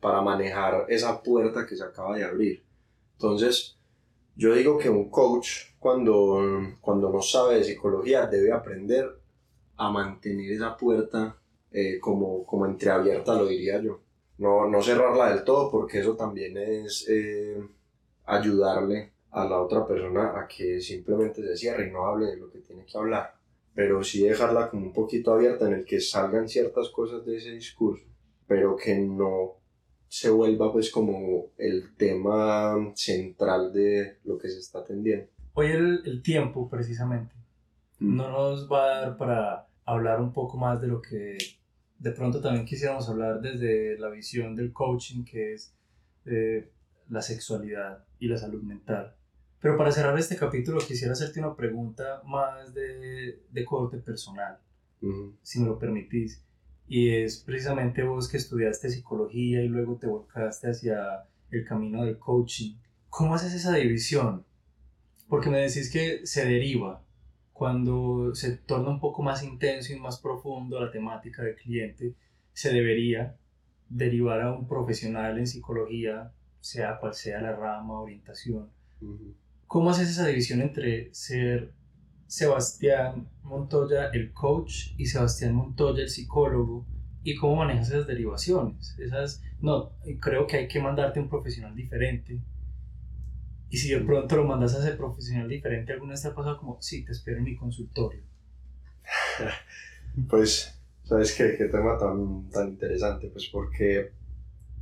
para 0.00 0.22
manejar 0.22 0.86
esa 0.88 1.22
puerta 1.22 1.66
que 1.66 1.76
se 1.76 1.84
acaba 1.84 2.16
de 2.16 2.24
abrir. 2.24 2.64
Entonces, 3.12 3.77
yo 4.38 4.54
digo 4.54 4.78
que 4.78 4.88
un 4.88 5.10
coach 5.10 5.72
cuando, 5.80 6.40
cuando 6.80 7.10
no 7.10 7.20
sabe 7.20 7.56
de 7.56 7.64
psicología 7.64 8.26
debe 8.26 8.52
aprender 8.52 9.18
a 9.76 9.90
mantener 9.90 10.52
esa 10.52 10.76
puerta 10.76 11.36
eh, 11.72 11.98
como, 11.98 12.46
como 12.46 12.64
entreabierta, 12.64 13.34
lo 13.34 13.46
diría 13.46 13.82
yo. 13.82 13.98
No, 14.38 14.68
no 14.68 14.80
cerrarla 14.80 15.34
del 15.34 15.42
todo 15.42 15.68
porque 15.72 15.98
eso 15.98 16.14
también 16.14 16.56
es 16.56 17.04
eh, 17.08 17.60
ayudarle 18.26 19.10
a 19.32 19.44
la 19.44 19.60
otra 19.60 19.84
persona 19.84 20.38
a 20.38 20.46
que 20.46 20.80
simplemente 20.80 21.42
se 21.42 21.56
cierre 21.56 21.88
y 21.88 21.90
no 21.90 22.06
hable 22.06 22.26
de 22.26 22.36
lo 22.36 22.48
que 22.48 22.60
tiene 22.60 22.84
que 22.84 22.96
hablar. 22.96 23.34
Pero 23.74 24.04
sí 24.04 24.22
dejarla 24.22 24.70
como 24.70 24.86
un 24.86 24.92
poquito 24.92 25.32
abierta 25.32 25.66
en 25.66 25.74
el 25.74 25.84
que 25.84 26.00
salgan 26.00 26.48
ciertas 26.48 26.90
cosas 26.90 27.26
de 27.26 27.38
ese 27.38 27.50
discurso, 27.50 28.06
pero 28.46 28.76
que 28.76 28.96
no 28.96 29.57
se 30.08 30.30
vuelva 30.30 30.72
pues 30.72 30.90
como 30.90 31.46
el 31.58 31.94
tema 31.96 32.74
central 32.94 33.72
de 33.72 34.18
lo 34.24 34.38
que 34.38 34.48
se 34.48 34.58
está 34.58 34.80
atendiendo. 34.80 35.26
Hoy 35.54 35.66
el, 35.68 36.02
el 36.06 36.22
tiempo 36.22 36.68
precisamente 36.68 37.34
Mm. 38.00 38.16
no 38.16 38.30
nos 38.30 38.70
va 38.70 38.84
a 38.84 39.00
dar 39.00 39.16
para 39.16 39.66
hablar 39.84 40.20
un 40.20 40.32
poco 40.32 40.56
más 40.56 40.80
de 40.80 40.86
lo 40.86 41.02
que 41.02 41.36
de 41.98 42.12
pronto 42.12 42.40
también 42.40 42.64
quisiéramos 42.64 43.08
hablar 43.08 43.40
desde 43.40 43.98
la 43.98 44.08
visión 44.08 44.54
del 44.54 44.72
coaching, 44.72 45.24
que 45.24 45.54
es 45.54 45.74
eh, 46.26 46.70
la 47.08 47.20
sexualidad 47.22 48.04
y 48.20 48.28
la 48.28 48.36
salud 48.36 48.62
mental. 48.62 49.16
Pero 49.60 49.76
para 49.76 49.90
cerrar 49.90 50.16
este 50.16 50.36
capítulo 50.36 50.78
quisiera 50.78 51.12
hacerte 51.14 51.40
una 51.40 51.56
pregunta 51.56 52.22
más 52.24 52.72
de, 52.72 53.42
de 53.50 53.64
corte 53.64 53.98
personal, 53.98 54.58
si 55.42 55.58
me 55.58 55.66
lo 55.66 55.76
permitís. 55.76 56.44
Y 56.88 57.10
es 57.10 57.38
precisamente 57.38 58.02
vos 58.02 58.28
que 58.28 58.38
estudiaste 58.38 58.88
psicología 58.88 59.62
y 59.62 59.68
luego 59.68 59.96
te 59.96 60.06
volcaste 60.06 60.70
hacia 60.70 61.24
el 61.50 61.64
camino 61.64 62.04
del 62.04 62.18
coaching. 62.18 62.76
¿Cómo 63.10 63.34
haces 63.34 63.54
esa 63.54 63.74
división? 63.74 64.44
Porque 65.28 65.50
me 65.50 65.58
decís 65.58 65.92
que 65.92 66.26
se 66.26 66.46
deriva 66.46 67.02
cuando 67.58 68.34
se 68.36 68.56
torna 68.56 68.88
un 68.88 69.00
poco 69.00 69.22
más 69.22 69.42
intenso 69.42 69.92
y 69.92 69.98
más 69.98 70.20
profundo 70.20 70.80
la 70.80 70.92
temática 70.92 71.42
del 71.42 71.56
cliente, 71.56 72.14
se 72.52 72.72
debería 72.72 73.36
derivar 73.88 74.40
a 74.42 74.52
un 74.52 74.68
profesional 74.68 75.38
en 75.38 75.46
psicología, 75.48 76.32
sea 76.60 76.98
cual 77.00 77.14
sea 77.14 77.40
la 77.40 77.56
rama, 77.56 78.00
orientación. 78.00 78.70
¿Cómo 79.66 79.90
haces 79.90 80.08
esa 80.08 80.28
división 80.28 80.60
entre 80.60 81.12
ser 81.12 81.72
Sebastián 82.28 83.26
Montoya 83.42 84.10
el 84.12 84.32
coach 84.34 84.92
y 84.98 85.06
Sebastián 85.06 85.54
Montoya 85.54 86.02
el 86.02 86.10
psicólogo? 86.10 86.86
¿Y 87.24 87.34
cómo 87.34 87.56
manejas 87.56 87.88
esas 87.88 88.06
derivaciones? 88.06 88.96
Esas, 88.98 89.42
no, 89.60 89.92
creo 90.20 90.46
que 90.46 90.58
hay 90.58 90.68
que 90.68 90.80
mandarte 90.80 91.18
a 91.18 91.22
un 91.22 91.28
profesional 91.28 91.74
diferente. 91.74 92.40
Y 93.70 93.76
si 93.78 93.90
de 93.90 94.00
pronto 94.00 94.36
lo 94.36 94.44
mandas 94.44 94.74
a 94.74 94.78
ese 94.78 94.96
profesional 94.96 95.48
diferente, 95.48 95.92
¿alguna 95.92 96.12
vez 96.12 96.22
te 96.22 96.28
ha 96.28 96.34
pasado 96.34 96.58
como, 96.58 96.80
sí, 96.80 97.04
te 97.04 97.12
espero 97.12 97.38
en 97.38 97.44
mi 97.44 97.56
consultorio? 97.56 98.22
Pues, 100.28 100.76
¿sabes 101.04 101.32
qué? 101.32 101.54
Qué 101.56 101.66
tema 101.66 101.96
tan, 101.96 102.50
tan 102.50 102.70
interesante, 102.70 103.28
pues 103.28 103.48
porque 103.52 104.10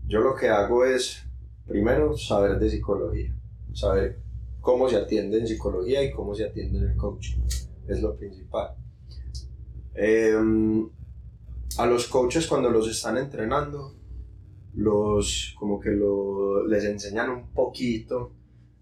yo 0.06 0.20
lo 0.20 0.34
que 0.34 0.48
hago 0.48 0.82
es, 0.86 1.26
primero, 1.66 2.16
saber 2.16 2.58
de 2.58 2.70
psicología, 2.70 3.34
saber 3.74 4.18
cómo 4.66 4.88
se 4.88 4.96
atiende 4.96 5.38
en 5.38 5.46
psicología 5.46 6.02
y 6.02 6.10
cómo 6.10 6.34
se 6.34 6.44
atiende 6.44 6.78
en 6.78 6.84
el 6.90 6.96
coaching, 6.96 7.38
es 7.86 8.02
lo 8.02 8.16
principal. 8.16 8.74
Em, 9.94 10.88
a 11.78 11.86
los 11.86 12.08
coaches 12.08 12.48
cuando 12.48 12.68
los 12.68 12.88
están 12.90 13.16
entrenando, 13.16 13.94
los 14.74 15.54
como 15.58 15.78
que 15.78 15.90
lo- 15.90 16.66
les 16.66 16.84
enseñan 16.84 17.30
un 17.30 17.52
poquito 17.52 18.32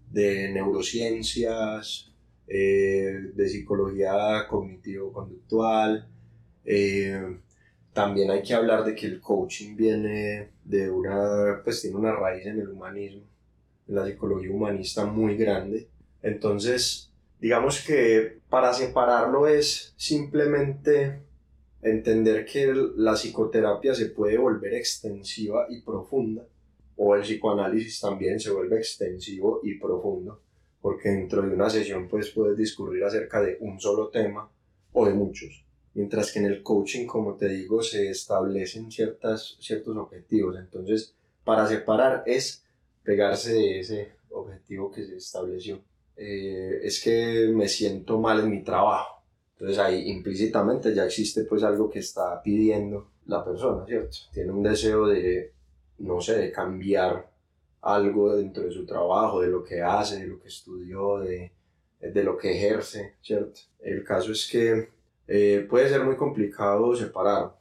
de 0.09 0.49
neurociencias, 0.51 2.11
eh, 2.47 3.13
de 3.35 3.47
psicología 3.49 4.47
cognitivo-conductual. 4.49 6.09
eh, 6.67 7.37
también 7.93 8.31
hay 8.31 8.41
que 8.41 8.55
hablar 8.55 8.83
de 8.83 8.95
que 8.95 9.05
el 9.05 9.21
coaching 9.21 9.75
viene 9.75 10.49
de 10.63 10.89
una, 10.89 11.61
pues 11.63 11.79
tiene 11.81 11.95
una 11.97 12.11
raíz 12.15 12.43
en 12.47 12.59
el 12.59 12.69
humanismo, 12.69 13.21
la 13.87 14.05
psicología 14.05 14.51
humanista 14.51 15.05
muy 15.05 15.37
grande. 15.37 15.87
Entonces, 16.21 17.11
digamos 17.39 17.85
que 17.85 18.39
para 18.49 18.73
separarlo 18.73 19.47
es 19.47 19.93
simplemente 19.97 21.19
entender 21.81 22.45
que 22.45 22.73
la 22.95 23.13
psicoterapia 23.13 23.93
se 23.93 24.07
puede 24.07 24.37
volver 24.37 24.73
extensiva 24.73 25.67
y 25.69 25.81
profunda, 25.81 26.43
o 26.97 27.15
el 27.15 27.21
psicoanálisis 27.21 27.99
también 27.99 28.39
se 28.39 28.51
vuelve 28.51 28.77
extensivo 28.77 29.59
y 29.63 29.75
profundo, 29.75 30.41
porque 30.81 31.09
dentro 31.09 31.41
de 31.43 31.53
una 31.53 31.69
sesión 31.69 32.07
pues 32.07 32.31
puedes 32.31 32.57
discurrir 32.57 33.03
acerca 33.03 33.41
de 33.41 33.57
un 33.59 33.79
solo 33.79 34.09
tema 34.09 34.49
o 34.93 35.05
de 35.05 35.13
muchos, 35.13 35.63
mientras 35.93 36.31
que 36.31 36.39
en 36.39 36.45
el 36.45 36.63
coaching, 36.63 37.05
como 37.05 37.35
te 37.35 37.49
digo, 37.49 37.83
se 37.83 38.09
establecen 38.09 38.91
ciertas, 38.91 39.57
ciertos 39.59 39.95
objetivos, 39.97 40.57
entonces 40.57 41.13
para 41.43 41.67
separar 41.67 42.23
es 42.25 42.64
pegarse 43.05 43.53
de 43.53 43.79
ese 43.79 44.11
objetivo 44.31 44.91
que 44.91 45.05
se 45.05 45.15
estableció. 45.17 45.81
Eh, 46.17 46.79
es 46.83 47.01
que 47.01 47.51
me 47.53 47.67
siento 47.67 48.19
mal 48.19 48.39
en 48.39 48.49
mi 48.49 48.63
trabajo, 48.63 49.23
entonces 49.53 49.77
ahí 49.77 50.09
implícitamente 50.09 50.93
ya 50.93 51.05
existe 51.05 51.43
pues 51.43 51.63
algo 51.63 51.89
que 51.89 51.99
está 51.99 52.41
pidiendo 52.41 53.11
la 53.27 53.43
persona, 53.43 53.85
¿cierto? 53.85 54.17
Tiene 54.33 54.51
un 54.51 54.63
deseo 54.63 55.07
de, 55.07 55.53
no 55.99 56.21
sé, 56.21 56.37
de 56.37 56.51
cambiar 56.51 57.29
algo 57.81 58.35
dentro 58.35 58.63
de 58.63 58.71
su 58.71 58.85
trabajo, 58.85 59.41
de 59.41 59.47
lo 59.47 59.63
que 59.63 59.81
hace, 59.81 60.19
de 60.21 60.27
lo 60.27 60.39
que 60.39 60.47
estudió, 60.47 61.19
de, 61.19 61.51
de 61.99 62.23
lo 62.23 62.37
que 62.37 62.51
ejerce, 62.51 63.15
¿cierto? 63.21 63.59
El 63.79 64.03
caso 64.03 64.31
es 64.31 64.47
que 64.49 64.89
eh, 65.27 65.65
puede 65.69 65.89
ser 65.89 66.03
muy 66.03 66.15
complicado 66.15 66.95
separar. 66.95 67.55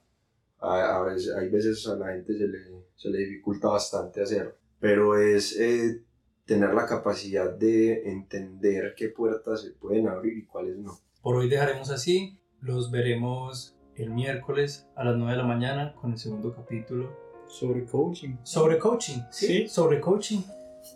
A, 0.60 0.96
a 0.96 1.02
veces, 1.02 1.34
hay 1.34 1.48
veces 1.48 1.86
a 1.88 1.96
la 1.96 2.12
gente 2.12 2.38
se 2.38 2.46
le, 2.46 2.58
se 2.96 3.10
le 3.10 3.18
dificulta 3.18 3.68
bastante 3.68 4.22
hacerlo, 4.22 4.54
pero 4.84 5.16
es 5.18 5.58
eh, 5.58 6.02
tener 6.44 6.74
la 6.74 6.84
capacidad 6.84 7.50
de 7.50 8.10
entender 8.10 8.92
qué 8.94 9.08
puertas 9.08 9.62
se 9.62 9.70
pueden 9.70 10.08
abrir 10.08 10.36
y 10.36 10.44
cuáles 10.44 10.76
no. 10.76 10.98
Por 11.22 11.36
hoy 11.36 11.48
dejaremos 11.48 11.88
así, 11.88 12.38
los 12.60 12.90
veremos 12.90 13.78
el 13.96 14.10
miércoles 14.10 14.86
a 14.94 15.04
las 15.04 15.16
9 15.16 15.32
de 15.32 15.38
la 15.38 15.44
mañana 15.44 15.94
con 15.94 16.12
el 16.12 16.18
segundo 16.18 16.54
capítulo 16.54 17.16
Sobre 17.46 17.86
coaching. 17.86 18.36
Sobre 18.42 18.78
coaching, 18.78 19.20
sí, 19.30 19.46
Sí. 19.46 19.68
sobre 19.68 20.02
coaching. 20.02 20.40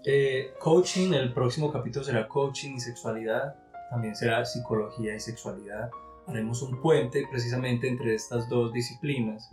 Eh, 0.04 0.52
coaching, 0.58 1.14
el 1.14 1.32
próximo 1.32 1.72
capítulo 1.72 2.04
será 2.04 2.28
coaching 2.28 2.74
y 2.76 2.80
sexualidad, 2.80 3.56
también 3.88 4.14
será 4.14 4.44
psicología 4.44 5.14
y 5.14 5.20
sexualidad. 5.20 5.88
Haremos 6.26 6.60
un 6.60 6.78
puente 6.82 7.24
precisamente 7.30 7.88
entre 7.88 8.14
estas 8.14 8.50
dos 8.50 8.70
disciplinas 8.70 9.48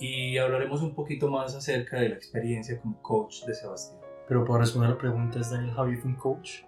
y 0.00 0.38
hablaremos 0.38 0.80
un 0.82 0.94
poquito 0.94 1.28
más 1.28 1.54
acerca 1.54 2.00
de 2.00 2.08
la 2.08 2.14
experiencia 2.14 2.80
como 2.80 3.00
coach 3.02 3.44
de 3.44 3.54
Sebastián. 3.54 4.00
Pero 4.26 4.44
para 4.44 4.60
responder 4.60 4.90
a 4.90 4.94
la 4.94 4.98
pregunta, 4.98 5.38
¿es 5.38 5.50
Daniel 5.50 5.74
Javi 5.74 6.00
un 6.04 6.14
coach? 6.14 6.62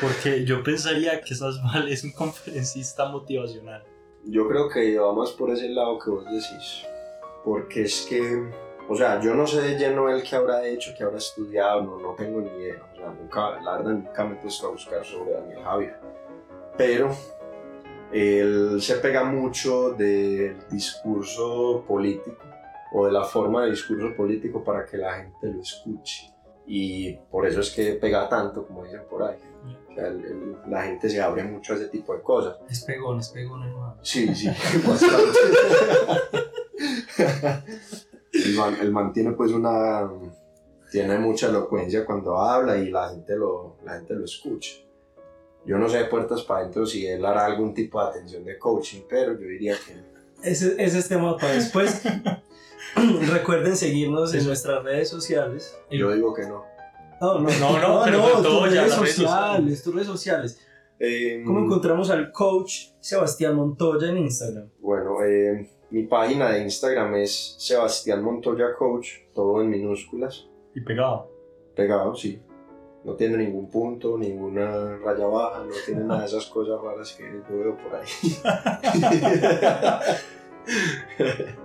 Porque 0.00 0.44
yo 0.44 0.62
pensaría 0.64 1.20
que 1.20 1.34
Sasmal 1.34 1.88
es 1.88 2.02
un 2.02 2.12
conferencista 2.12 3.08
motivacional. 3.08 3.84
Yo 4.24 4.48
creo 4.48 4.68
que 4.68 4.98
va 4.98 5.14
más 5.14 5.30
por 5.30 5.50
ese 5.50 5.68
lado 5.68 5.98
que 5.98 6.10
vos 6.10 6.24
decís. 6.24 6.84
Porque 7.44 7.82
es 7.82 8.06
que, 8.08 8.50
o 8.88 8.96
sea, 8.96 9.20
yo 9.20 9.34
no 9.34 9.46
sé 9.46 9.60
de 9.60 9.78
lleno 9.78 10.08
él 10.08 10.22
qué 10.28 10.34
habrá 10.34 10.66
hecho, 10.66 10.92
qué 10.96 11.04
habrá 11.04 11.18
estudiado, 11.18 11.82
no, 11.82 11.98
no 12.00 12.14
tengo 12.14 12.40
ni 12.40 12.48
idea. 12.48 12.82
O 12.92 12.96
sea, 12.96 13.12
nunca, 13.12 13.60
la 13.60 13.76
verdad, 13.78 13.92
nunca 13.92 14.24
me 14.24 14.34
he 14.34 14.38
puesto 14.38 14.66
a 14.66 14.70
buscar 14.70 15.04
sobre 15.04 15.32
Daniel 15.32 15.62
Javier. 15.62 15.96
Pero 16.76 17.10
él 18.12 18.80
se 18.80 18.96
pega 18.96 19.24
mucho 19.24 19.90
del 19.90 20.56
discurso 20.70 21.84
político 21.86 22.36
o 22.92 23.06
de 23.06 23.12
la 23.12 23.24
forma 23.24 23.64
de 23.64 23.70
discurso 23.70 24.14
político 24.16 24.62
para 24.62 24.84
que 24.84 24.98
la 24.98 25.14
gente 25.14 25.46
lo 25.52 25.60
escuche. 25.62 26.30
Y 26.66 27.14
por 27.30 27.46
eso 27.46 27.60
es 27.60 27.70
que 27.70 27.94
pega 27.94 28.28
tanto, 28.28 28.66
como 28.66 28.84
dicen 28.84 29.02
por 29.10 29.22
ahí. 29.24 29.36
O 29.90 29.94
sea, 29.94 30.06
el- 30.08 30.24
el- 30.24 30.56
la 30.70 30.82
gente 30.84 31.08
se 31.10 31.20
abre 31.20 31.42
mucho 31.44 31.72
a 31.72 31.76
ese 31.76 31.88
tipo 31.88 32.14
de 32.14 32.22
cosas. 32.22 32.56
Es 32.70 32.84
pegón, 32.84 33.18
es 33.18 33.28
pegón, 33.30 33.62
hermano. 33.62 33.96
Sí, 34.02 34.34
sí, 34.34 34.48
el, 38.32 38.54
man, 38.56 38.76
el 38.80 38.90
man 38.92 39.12
tiene 39.12 39.32
pues 39.32 39.52
una... 39.52 40.08
Tiene 40.90 41.18
mucha 41.18 41.48
elocuencia 41.48 42.04
cuando 42.04 42.36
habla 42.38 42.76
y 42.76 42.90
la 42.90 43.08
gente 43.08 43.34
lo, 43.34 43.78
la 43.82 43.94
gente 43.94 44.12
lo 44.14 44.24
escucha. 44.26 44.72
Yo 45.64 45.78
no 45.78 45.88
sé 45.88 45.98
de 45.98 46.04
puertas 46.06 46.42
para 46.42 46.60
adentro 46.60 46.84
si 46.86 47.06
él 47.06 47.24
hará 47.24 47.46
algún 47.46 47.72
tipo 47.72 48.02
de 48.02 48.08
atención 48.08 48.44
de 48.44 48.58
coaching, 48.58 49.02
pero 49.08 49.32
yo 49.32 49.46
diría 49.46 49.76
que 49.86 49.94
no. 49.94 50.02
Ese, 50.42 50.74
ese 50.82 50.98
es 50.98 51.08
tema 51.08 51.36
para 51.36 51.52
después. 51.54 52.02
Recuerden 53.30 53.76
seguirnos 53.76 54.34
en 54.34 54.46
nuestras 54.46 54.82
redes 54.82 55.08
sociales. 55.08 55.78
yo 55.90 56.12
digo 56.12 56.34
que 56.34 56.42
no. 56.42 56.64
No, 57.20 57.38
no, 57.38 57.48
No, 57.60 57.78
no, 57.78 58.02
pero 58.04 58.18
tus 58.32 58.42
todo 58.42 58.66
ya, 58.66 58.82
redes 58.82 58.94
sociales, 58.94 59.82
tus 59.82 59.94
redes 59.94 60.08
sociales. 60.08 60.60
Eh, 60.98 61.42
¿Cómo 61.46 61.60
encontramos 61.60 62.10
al 62.10 62.30
coach 62.32 62.88
Sebastián 63.00 63.54
Montoya 63.56 64.08
en 64.08 64.18
Instagram? 64.18 64.68
Bueno, 64.80 65.24
eh, 65.24 65.70
mi 65.90 66.04
página 66.04 66.50
de 66.50 66.62
Instagram 66.62 67.14
es 67.16 67.54
Sebastián 67.58 68.22
Montoya 68.22 68.74
Coach, 68.76 69.08
todo 69.34 69.60
en 69.62 69.70
minúsculas, 69.70 70.48
Y 70.74 70.80
pegado. 70.80 71.30
pegado, 71.74 72.14
sí. 72.14 72.40
No 73.04 73.14
tiene 73.14 73.36
ningún 73.38 73.68
punto, 73.70 74.16
ninguna 74.18 74.96
raya 74.98 75.26
baja, 75.26 75.64
no 75.64 75.72
tiene 75.84 76.04
nada 76.04 76.20
de 76.20 76.26
esas 76.26 76.46
cosas 76.46 76.80
raras 76.82 77.12
que 77.12 77.24
yo 77.24 77.42
veo 77.58 77.76
por 77.76 77.94
ahí. 77.96 78.06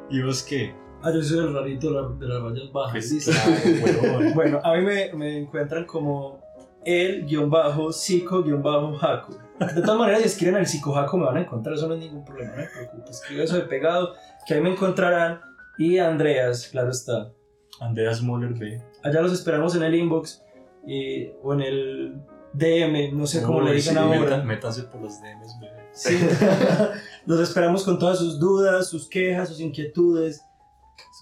¿Y 0.09 0.21
vos 0.21 0.43
qué? 0.43 0.73
Ah, 1.03 1.11
yo 1.13 1.21
soy 1.21 1.39
el 1.39 1.53
rarito 1.53 1.91
de, 1.91 2.01
la- 2.01 2.07
de 2.09 2.27
las 2.27 2.41
rayas 2.41 2.71
bajas. 2.71 3.07
Pues 3.11 3.25
claro, 3.25 4.03
huevón. 4.13 4.33
Bueno, 4.33 4.59
a 4.63 4.73
mí 4.75 4.81
me, 4.81 5.13
me 5.13 5.37
encuentran 5.37 5.85
como 5.85 6.39
el 6.83 7.25
guion 7.25 7.49
bajo 7.49 7.91
psico 7.91 8.41
guion 8.43 8.63
bajo 8.63 8.95
jaco. 8.97 9.37
De 9.59 9.81
todas 9.81 9.97
maneras, 9.99 10.21
si 10.21 10.27
escriben 10.27 10.55
el 10.57 10.67
psico 10.67 10.93
jaco 10.93 11.17
me 11.17 11.25
van 11.25 11.37
a 11.37 11.41
encontrar, 11.41 11.75
eso 11.75 11.87
no 11.87 11.93
es 11.95 11.99
ningún 11.99 12.23
problema, 12.25 12.51
no 12.51 12.57
me 12.57 12.67
preocupes. 12.67 13.21
Escribe 13.21 13.43
eso 13.43 13.55
de 13.57 13.63
pegado, 13.63 14.13
que 14.47 14.55
ahí 14.55 14.61
me 14.61 14.71
encontrarán. 14.71 15.41
Y 15.77 15.99
Andreas, 15.99 16.67
claro 16.71 16.89
está. 16.89 17.31
Andreas 17.79 18.21
Moller 18.23 18.53
B. 18.55 18.81
Allá 19.03 19.21
los 19.21 19.31
esperamos 19.33 19.75
en 19.75 19.83
el 19.83 19.93
inbox 19.93 20.41
y- 20.87 21.31
o 21.43 21.53
en 21.53 21.61
el 21.61 22.21
DM, 22.53 23.11
no 23.13 23.27
sé 23.27 23.43
cómo 23.43 23.61
le 23.61 23.73
digan 23.73 23.93
sí, 23.95 23.99
ahora. 23.99 24.37
métanse 24.43 24.83
por 24.83 25.01
los 25.01 25.21
DMs, 25.21 25.59
bebé. 25.59 25.87
Sí. 25.91 26.17
los 27.25 27.39
esperamos 27.41 27.83
con 27.83 27.99
todas 27.99 28.17
sus 28.19 28.39
dudas, 28.39 28.89
sus 28.89 29.07
quejas, 29.09 29.49
sus 29.49 29.59
inquietudes, 29.59 30.41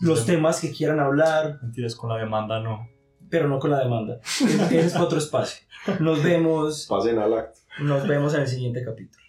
los 0.01 0.19
Sí. 0.21 0.27
temas 0.27 0.59
que 0.61 0.71
quieran 0.71 0.99
hablar. 0.99 1.59
Mentiras, 1.61 1.95
con 1.95 2.09
la 2.09 2.17
demanda 2.17 2.59
no. 2.59 2.87
pero 3.29 3.47
no 3.49 3.59
con 3.59 3.71
la 3.71 3.79
demanda. 3.79 4.19
Ese 4.23 4.79
es 4.79 4.93
para 4.93 5.05
otro 5.05 5.17
espacio. 5.17 5.65
Nos 5.99 6.21
vemos, 6.23 6.85
Pasen 6.87 7.17
al 7.19 7.33
acto. 7.33 7.59
nos 7.79 8.07
vemos 8.07 8.33
en 8.35 8.41
el 8.41 8.47
siguiente 8.47 8.83
capítulo. 8.85 9.24